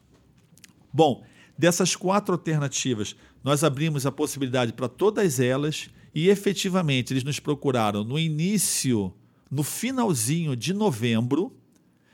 Bom, 0.92 1.24
dessas 1.56 1.94
quatro 1.94 2.34
alternativas, 2.34 3.14
nós 3.44 3.62
abrimos 3.62 4.06
a 4.06 4.12
possibilidade 4.12 4.72
para 4.72 4.88
todas 4.88 5.38
elas 5.38 5.88
e 6.14 6.28
efetivamente 6.28 7.12
eles 7.12 7.24
nos 7.24 7.38
procuraram 7.38 8.02
no 8.02 8.18
início, 8.18 9.14
no 9.50 9.62
finalzinho 9.62 10.56
de 10.56 10.72
novembro, 10.72 11.54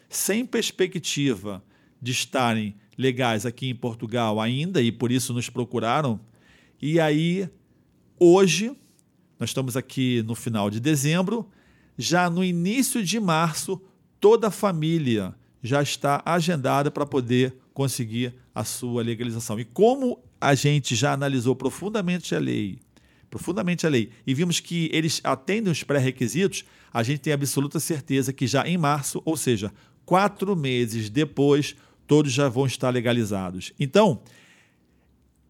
sem 0.08 0.44
perspectiva 0.46 1.62
de 2.00 2.12
estarem 2.12 2.74
legais 2.96 3.46
aqui 3.46 3.68
em 3.68 3.74
Portugal 3.74 4.40
ainda 4.40 4.82
e 4.82 4.90
por 4.90 5.12
isso 5.12 5.32
nos 5.32 5.48
procuraram. 5.48 6.20
E 6.80 6.98
aí, 6.98 7.48
hoje, 8.18 8.76
nós 9.38 9.50
estamos 9.50 9.76
aqui 9.76 10.22
no 10.22 10.34
final 10.34 10.70
de 10.70 10.80
dezembro, 10.80 11.48
já 11.96 12.28
no 12.30 12.42
início 12.42 13.04
de 13.04 13.20
março, 13.20 13.80
toda 14.20 14.48
a 14.48 14.52
família 14.52 15.34
já 15.62 15.82
está 15.82 16.22
agendada 16.24 16.90
para 16.90 17.06
poder 17.06 17.56
conseguir 17.72 18.34
a 18.54 18.64
sua 18.64 19.02
legalização. 19.02 19.58
E 19.58 19.64
como 19.64 20.20
a 20.40 20.54
gente 20.54 20.94
já 20.94 21.12
analisou 21.12 21.54
profundamente 21.54 22.34
a 22.34 22.38
lei, 22.38 22.78
profundamente 23.30 23.86
a 23.86 23.90
lei, 23.90 24.10
e 24.26 24.34
vimos 24.34 24.60
que 24.60 24.88
eles 24.92 25.20
atendem 25.22 25.70
os 25.72 25.82
pré-requisitos, 25.82 26.64
a 26.92 27.02
gente 27.02 27.20
tem 27.20 27.32
absoluta 27.32 27.78
certeza 27.78 28.32
que 28.32 28.46
já 28.46 28.66
em 28.66 28.78
março, 28.78 29.20
ou 29.24 29.36
seja, 29.36 29.72
quatro 30.08 30.56
meses 30.56 31.10
depois, 31.10 31.76
todos 32.06 32.32
já 32.32 32.48
vão 32.48 32.64
estar 32.64 32.88
legalizados. 32.88 33.74
Então, 33.78 34.22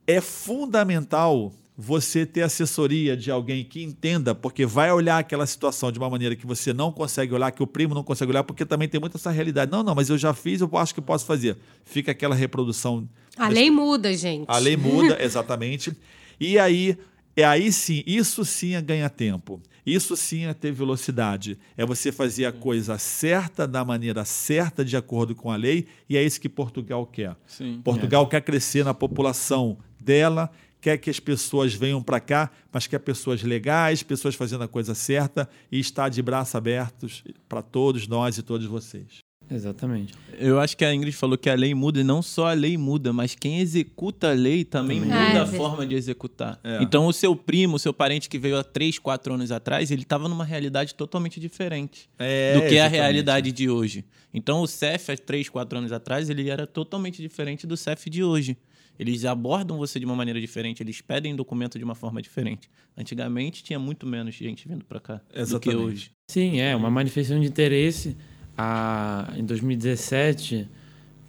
é 0.05 0.21
fundamental 0.21 1.53
você 1.77 2.27
ter 2.27 2.42
assessoria 2.42 3.16
de 3.16 3.31
alguém 3.31 3.64
que 3.64 3.85
entenda, 3.85 4.35
porque 4.35 4.66
vai 4.66 4.90
olhar 4.90 5.18
aquela 5.18 5.47
situação 5.47 5.92
de 5.92 5.99
uma 6.01 6.11
maneira 6.11 6.35
que 6.35 6.44
você 6.44 6.73
não 6.73 6.90
consegue 6.90 7.33
olhar, 7.33 7.53
que 7.53 7.62
o 7.62 7.68
primo 7.68 7.94
não 7.94 8.03
consegue 8.03 8.33
olhar, 8.33 8.42
porque 8.42 8.66
também 8.66 8.88
tem 8.88 8.99
muita 9.01 9.16
essa 9.16 9.31
realidade. 9.31 9.71
Não, 9.71 9.85
não, 9.85 9.94
mas 9.94 10.11
eu 10.11 10.18
já 10.18 10.35
fiz, 10.35 10.61
eu 10.61 10.68
acho 10.73 10.92
que 10.92 11.01
posso 11.01 11.25
fazer. 11.25 11.57
Fica 11.85 12.11
aquela 12.11 12.35
reprodução. 12.35 13.09
A 13.37 13.47
lei 13.47 13.71
muda, 13.71 14.12
gente. 14.16 14.47
A 14.49 14.59
lei 14.59 14.77
muda, 14.77 15.16
exatamente. 15.23 15.97
E 16.40 16.59
aí, 16.59 16.99
é 17.37 17.44
aí 17.44 17.71
sim, 17.71 18.03
isso 18.05 18.44
sim 18.44 18.75
é 18.75 18.83
ganhar 18.83 19.09
tempo. 19.09 19.62
Isso 19.88 20.14
sim 20.16 20.44
é 20.44 20.53
ter 20.53 20.70
velocidade. 20.70 21.59
É 21.77 21.87
você 21.87 22.12
fazer 22.12 22.44
a 22.44 22.53
coisa 22.53 22.98
certa, 22.98 23.66
da 23.66 23.83
maneira 23.85 24.22
certa, 24.24 24.85
de 24.85 24.96
acordo 24.96 25.35
com 25.35 25.51
a 25.51 25.57
lei, 25.57 25.87
e 26.09 26.16
é 26.16 26.22
isso 26.22 26.38
que 26.38 26.48
Portugal 26.48 27.07
quer. 27.07 27.35
Sim. 27.46 27.81
Portugal 27.83 28.27
quer 28.27 28.42
crescer 28.42 28.85
na 28.85 28.92
população 28.92 29.79
dela, 29.98 30.51
quer 30.79 30.98
que 30.98 31.09
as 31.09 31.18
pessoas 31.18 31.72
venham 31.72 32.03
para 32.03 32.20
cá, 32.20 32.51
mas 32.70 32.87
quer 32.87 32.98
pessoas 32.98 33.42
legais, 33.42 34.03
pessoas 34.03 34.35
fazendo 34.35 34.64
a 34.64 34.68
coisa 34.68 34.94
certa 34.94 35.48
e 35.72 35.81
está 35.81 36.09
de 36.09 36.20
braços 36.20 36.55
abertos 36.55 37.24
para 37.48 37.62
todos 37.62 38.07
nós 38.07 38.37
e 38.37 38.42
todos 38.42 38.66
vocês. 38.66 39.28
Exatamente. 39.50 40.14
Eu 40.38 40.61
acho 40.61 40.76
que 40.76 40.84
a 40.84 40.94
Ingrid 40.94 41.14
falou 41.16 41.37
que 41.38 41.48
a 41.48 41.54
lei 41.54 41.74
muda, 41.74 42.00
e 42.00 42.04
não 42.04 42.20
só 42.22 42.48
a 42.48 42.52
lei 42.52 42.76
muda, 42.76 43.12
mas 43.12 43.34
quem 43.34 43.61
executa 43.61 44.30
a 44.30 44.32
lei 44.32 44.64
também 44.64 45.00
Também. 45.00 45.12
muda 45.14 45.38
É, 45.38 45.40
a 45.40 45.46
forma 45.46 45.87
de 45.87 45.94
executar. 45.94 46.61
É. 46.62 46.82
Então, 46.82 47.06
o 47.06 47.12
seu 47.12 47.34
primo, 47.34 47.76
o 47.76 47.78
seu 47.78 47.92
parente 47.92 48.28
que 48.28 48.38
veio 48.38 48.58
há 48.58 48.62
3, 48.64 48.98
4 48.98 49.34
anos 49.34 49.50
atrás, 49.50 49.90
ele 49.90 50.02
estava 50.02 50.28
numa 50.28 50.44
realidade 50.44 50.94
totalmente 50.94 51.40
diferente 51.40 52.08
É, 52.18 52.54
do 52.54 52.61
que 52.61 52.66
a 52.66 52.70
exatamente. 52.72 53.00
realidade 53.00 53.52
de 53.52 53.68
hoje. 53.70 54.04
Então, 54.32 54.61
o 54.61 54.66
CEF, 54.66 55.11
há 55.12 55.16
3, 55.16 55.48
4 55.48 55.78
anos 55.78 55.92
atrás, 55.92 56.28
ele 56.28 56.48
era 56.50 56.66
totalmente 56.66 57.22
diferente 57.22 57.66
do 57.66 57.76
CEF 57.76 58.11
de 58.11 58.22
hoje. 58.22 58.56
Eles 58.98 59.24
abordam 59.24 59.78
você 59.78 59.98
de 60.00 60.04
uma 60.04 60.16
maneira 60.16 60.40
diferente, 60.40 60.82
eles 60.82 61.00
pedem 61.00 61.34
documento 61.37 61.78
de 61.78 61.84
uma 61.84 61.94
forma 61.94 62.20
diferente. 62.20 62.68
Antigamente, 62.96 63.62
tinha 63.62 63.78
muito 63.78 64.04
menos 64.04 64.34
gente 64.34 64.66
vindo 64.68 64.84
para 64.84 64.98
cá 64.98 65.14
do 65.14 65.20
que 65.32 65.38
Exatamente. 65.40 65.76
hoje. 65.76 66.11
Sim, 66.28 66.61
é 66.61 66.74
uma 66.74 66.90
manifestação 66.90 67.40
de 67.40 67.46
interesse. 67.46 68.16
A, 68.61 69.33
em 69.37 69.44
2017, 69.44 70.66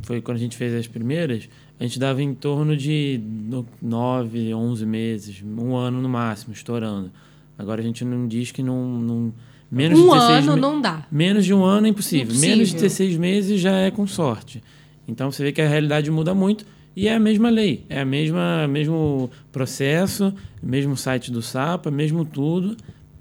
foi 0.01 0.19
quando 0.19 0.37
a 0.37 0.39
gente 0.39 0.57
fez 0.57 0.73
as 0.73 0.87
primeiras, 0.87 1.47
a 1.79 1.83
gente 1.83 1.99
dava 1.99 2.23
em 2.23 2.33
torno 2.33 2.75
de 2.75 3.21
no- 3.23 3.67
9, 3.81 4.51
11 4.53 4.83
meses, 4.85 5.43
um 5.45 5.75
ano 5.75 6.01
no 6.01 6.09
máximo, 6.09 6.53
estourando. 6.53 7.11
Agora 7.57 7.81
a 7.81 7.83
gente 7.83 8.03
não 8.03 8.27
diz 8.27 8.51
que 8.51 8.63
não. 8.63 8.83
não 8.99 9.33
menos 9.71 9.99
Um 9.99 10.03
de 10.05 10.09
16 10.09 10.43
ano 10.47 10.55
me- 10.55 10.61
não 10.61 10.81
dá. 10.81 11.05
Menos 11.11 11.45
de 11.45 11.53
um 11.53 11.63
ano 11.63 11.85
é 11.85 11.89
impossível. 11.91 12.23
Impossível. 12.25 12.49
Menos 12.49 12.69
de 12.69 12.73
16 12.75 13.15
meses 13.17 13.61
já 13.61 13.73
é 13.75 13.91
com 13.91 14.07
sorte. 14.07 14.63
Então 15.07 15.31
você 15.31 15.43
vê 15.43 15.51
que 15.51 15.61
a 15.61 15.67
realidade 15.67 16.09
muda 16.09 16.33
muito 16.33 16.65
e 16.95 17.07
é 17.07 17.13
a 17.15 17.19
mesma 17.19 17.49
lei, 17.49 17.85
é 17.89 17.99
a 18.01 18.05
mesma 18.05 18.67
mesmo 18.67 19.29
processo, 19.51 20.33
mesmo 20.63 20.97
site 20.97 21.31
do 21.31 21.41
SAPA, 21.41 21.91
mesmo 21.91 22.25
tudo, 22.25 22.75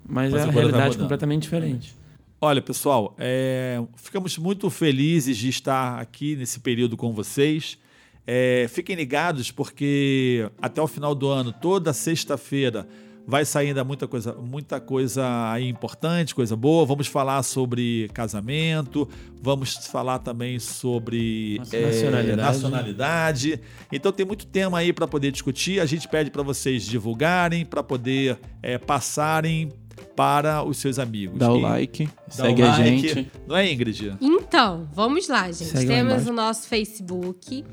mas, 0.08 0.32
Mas 0.32 0.42
a 0.44 0.50
realidade 0.50 0.96
é 0.96 0.98
completamente 0.98 1.42
diferente. 1.42 1.94
Olha, 2.40 2.62
pessoal, 2.62 3.16
é, 3.18 3.82
ficamos 3.96 4.38
muito 4.38 4.70
felizes 4.70 5.36
de 5.36 5.48
estar 5.48 5.98
aqui 5.98 6.36
nesse 6.36 6.60
período 6.60 6.96
com 6.96 7.12
vocês. 7.12 7.76
É, 8.24 8.66
fiquem 8.68 8.94
ligados, 8.94 9.50
porque 9.50 10.48
até 10.62 10.80
o 10.80 10.86
final 10.86 11.16
do 11.16 11.26
ano, 11.26 11.52
toda 11.52 11.92
sexta-feira, 11.92 12.86
vai 13.26 13.44
sair 13.44 13.68
ainda 13.68 13.82
muita 13.82 14.06
coisa, 14.06 14.34
muita 14.34 14.80
coisa 14.80 15.50
aí 15.50 15.68
importante, 15.68 16.32
coisa 16.32 16.54
boa. 16.54 16.86
Vamos 16.86 17.08
falar 17.08 17.42
sobre 17.42 18.08
casamento, 18.14 19.08
vamos 19.42 19.74
falar 19.88 20.20
também 20.20 20.60
sobre 20.60 21.60
é, 21.72 21.86
nacionalidade. 21.86 22.36
nacionalidade. 22.36 23.60
Então 23.90 24.12
tem 24.12 24.24
muito 24.24 24.46
tema 24.46 24.78
aí 24.78 24.92
para 24.92 25.08
poder 25.08 25.32
discutir. 25.32 25.80
A 25.80 25.86
gente 25.86 26.06
pede 26.06 26.30
para 26.30 26.44
vocês 26.44 26.84
divulgarem, 26.84 27.66
para 27.66 27.82
poder 27.82 28.38
é, 28.62 28.78
passarem 28.78 29.72
para 30.18 30.64
os 30.64 30.78
seus 30.78 30.98
amigos. 30.98 31.38
Dá 31.38 31.52
o 31.52 31.58
E- 31.58 31.62
like, 31.62 32.06
Dá 32.06 32.12
segue 32.28 32.62
o 32.62 32.66
a 32.66 32.68
like. 32.70 33.08
gente. 33.08 33.32
Não 33.46 33.56
é, 33.56 33.72
Ingrid? 33.72 34.16
Então, 34.20 34.88
vamos 34.92 35.28
lá, 35.28 35.44
gente. 35.52 35.70
Segue 35.70 35.86
Temos 35.86 36.26
o 36.26 36.32
nosso 36.32 36.66
Facebook, 36.66 37.64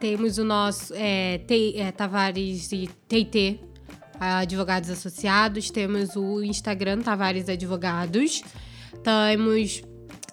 temos 0.00 0.38
o 0.38 0.44
nosso 0.44 0.94
é, 0.96 1.38
é, 1.76 1.92
Tavares 1.92 2.72
e 2.72 2.88
TT 3.06 3.60
Advogados 4.18 4.88
Associados. 4.88 5.70
Temos 5.70 6.16
o 6.16 6.42
Instagram 6.42 7.00
Tavares 7.02 7.48
Advogados. 7.50 8.42
Temos 9.04 9.82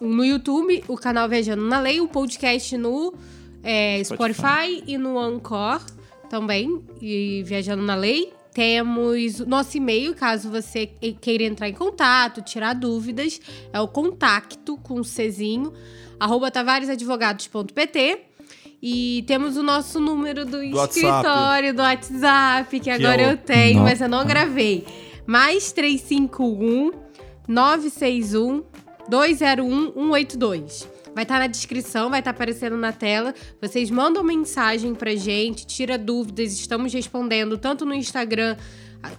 no 0.00 0.24
YouTube 0.24 0.82
o 0.88 0.96
canal 0.96 1.28
Viajando 1.28 1.64
na 1.64 1.80
Lei, 1.80 2.00
o 2.00 2.08
podcast 2.08 2.76
no 2.78 3.12
é, 3.62 4.02
Spotify. 4.04 4.34
Spotify 4.40 4.84
e 4.86 4.96
no 4.96 5.18
Anchor 5.18 5.80
também, 6.30 6.82
e 7.00 7.42
Viajando 7.44 7.82
na 7.82 7.94
Lei. 7.94 8.32
Temos 8.56 9.40
nosso 9.40 9.76
e-mail, 9.76 10.14
caso 10.14 10.50
você 10.50 10.86
queira 11.20 11.44
entrar 11.44 11.68
em 11.68 11.74
contato, 11.74 12.40
tirar 12.40 12.72
dúvidas, 12.72 13.38
é 13.70 13.78
o 13.78 13.86
contato 13.86 14.78
com 14.78 14.94
o 14.94 15.02
Czinho, 15.02 15.74
arroba 16.18 16.50
tavaresadvogados.pt. 16.50 18.18
E 18.82 19.24
temos 19.26 19.58
o 19.58 19.62
nosso 19.62 20.00
número 20.00 20.46
do, 20.46 20.52
do 20.52 20.62
escritório, 20.62 21.68
WhatsApp. 21.68 21.72
do 21.74 21.82
WhatsApp, 21.82 22.80
que, 22.80 22.88
agora 22.88 23.20
é 23.20 23.26
o... 23.26 23.30
eu 23.32 23.36
tenho, 23.36 23.82
mas 23.82 24.00
eu 24.00 24.08
não 24.08 24.24
gravei. 24.24 24.86
Mais 25.26 25.70
351 25.72 26.92
961 27.46 28.64
201 29.06 29.92
182. 29.92 30.95
Vai 31.16 31.22
estar 31.22 31.36
tá 31.36 31.40
na 31.40 31.46
descrição, 31.46 32.10
vai 32.10 32.18
estar 32.18 32.30
tá 32.30 32.36
aparecendo 32.36 32.76
na 32.76 32.92
tela. 32.92 33.34
Vocês 33.58 33.90
mandam 33.90 34.22
mensagem 34.22 34.94
pra 34.94 35.14
gente, 35.14 35.66
tira 35.66 35.96
dúvidas, 35.96 36.52
estamos 36.52 36.92
respondendo 36.92 37.56
tanto 37.56 37.86
no 37.86 37.94
Instagram 37.94 38.54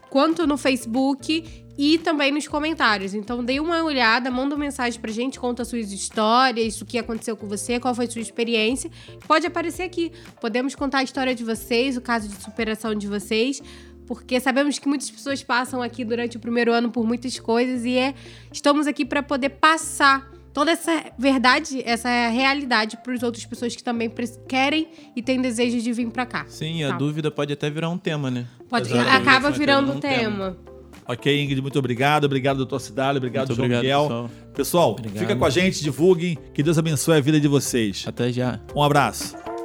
quanto 0.08 0.46
no 0.46 0.60
Facebook 0.60 1.44
e 1.76 1.98
também 1.98 2.32
nos 2.32 2.48
comentários. 2.48 3.16
Então 3.16 3.44
dê 3.44 3.60
uma 3.60 3.84
olhada, 3.84 4.30
manda 4.30 4.54
uma 4.54 4.64
mensagem 4.64 5.02
pra 5.02 5.12
gente, 5.12 5.40
conta 5.40 5.66
suas 5.66 5.92
histórias, 5.92 6.80
o 6.80 6.86
que 6.86 7.00
aconteceu 7.00 7.36
com 7.36 7.48
você, 7.48 7.80
qual 7.80 7.96
foi 7.96 8.06
sua 8.06 8.22
experiência. 8.22 8.92
Pode 9.28 9.48
aparecer 9.48 9.82
aqui. 9.82 10.12
Podemos 10.40 10.76
contar 10.76 11.00
a 11.00 11.04
história 11.04 11.34
de 11.34 11.44
vocês, 11.44 11.98
o 11.98 12.02
caso 12.02 12.28
de 12.28 12.44
superação 12.44 12.94
de 12.94 13.08
vocês 13.08 13.60
porque 14.06 14.40
sabemos 14.40 14.80
que 14.80 14.88
muitas 14.88 15.12
pessoas 15.12 15.44
passam 15.44 15.82
aqui 15.82 16.06
durante 16.06 16.38
o 16.38 16.40
primeiro 16.40 16.72
ano 16.72 16.90
por 16.90 17.06
muitas 17.06 17.38
coisas 17.40 17.84
e 17.84 17.98
é, 17.98 18.14
estamos 18.54 18.88
aqui 18.88 19.04
para 19.04 19.22
poder 19.22 19.50
passar 19.50 20.37
toda 20.58 20.72
essa 20.72 21.04
verdade, 21.20 21.84
essa 21.86 22.10
realidade 22.30 22.98
para 23.04 23.14
as 23.14 23.22
outras 23.22 23.46
pessoas 23.46 23.76
que 23.76 23.84
também 23.84 24.12
querem 24.50 24.88
e 25.16 25.22
têm 25.22 25.40
desejo 25.40 25.80
de 25.80 25.94
vir 25.94 26.10
para 26.10 26.26
cá. 26.26 26.46
Sim, 26.48 26.80
tá? 26.82 26.96
a 26.96 26.98
dúvida 26.98 27.30
pode 27.30 27.54
até 27.54 27.70
virar 27.70 27.90
um 27.90 27.98
tema, 28.00 28.32
né? 28.32 28.48
Pode, 28.68 28.92
acaba 28.98 29.52
virando 29.52 29.92
um 29.92 30.00
tema. 30.00 30.56
tema. 30.56 30.58
Ok, 31.06 31.44
Ingrid, 31.44 31.62
muito 31.62 31.78
obrigado. 31.78 32.24
Obrigado, 32.24 32.58
doutor 32.58 32.80
Cidade. 32.80 33.20
Obrigado, 33.20 33.50
muito 33.50 33.56
João 33.56 33.68
obrigado, 33.68 33.84
Miguel. 33.84 34.32
Pessoal, 34.56 34.96
pessoal 34.96 35.16
fica 35.20 35.36
com 35.36 35.46
a 35.46 35.50
gente, 35.52 35.84
divulguem. 35.84 36.36
Que 36.56 36.64
Deus 36.64 36.80
abençoe 36.80 37.18
a 37.18 37.22
vida 37.22 37.40
de 37.40 37.48
vocês. 37.48 38.04
Até 38.08 38.32
já. 38.32 38.60
Um 38.76 38.82
abraço. 38.82 39.57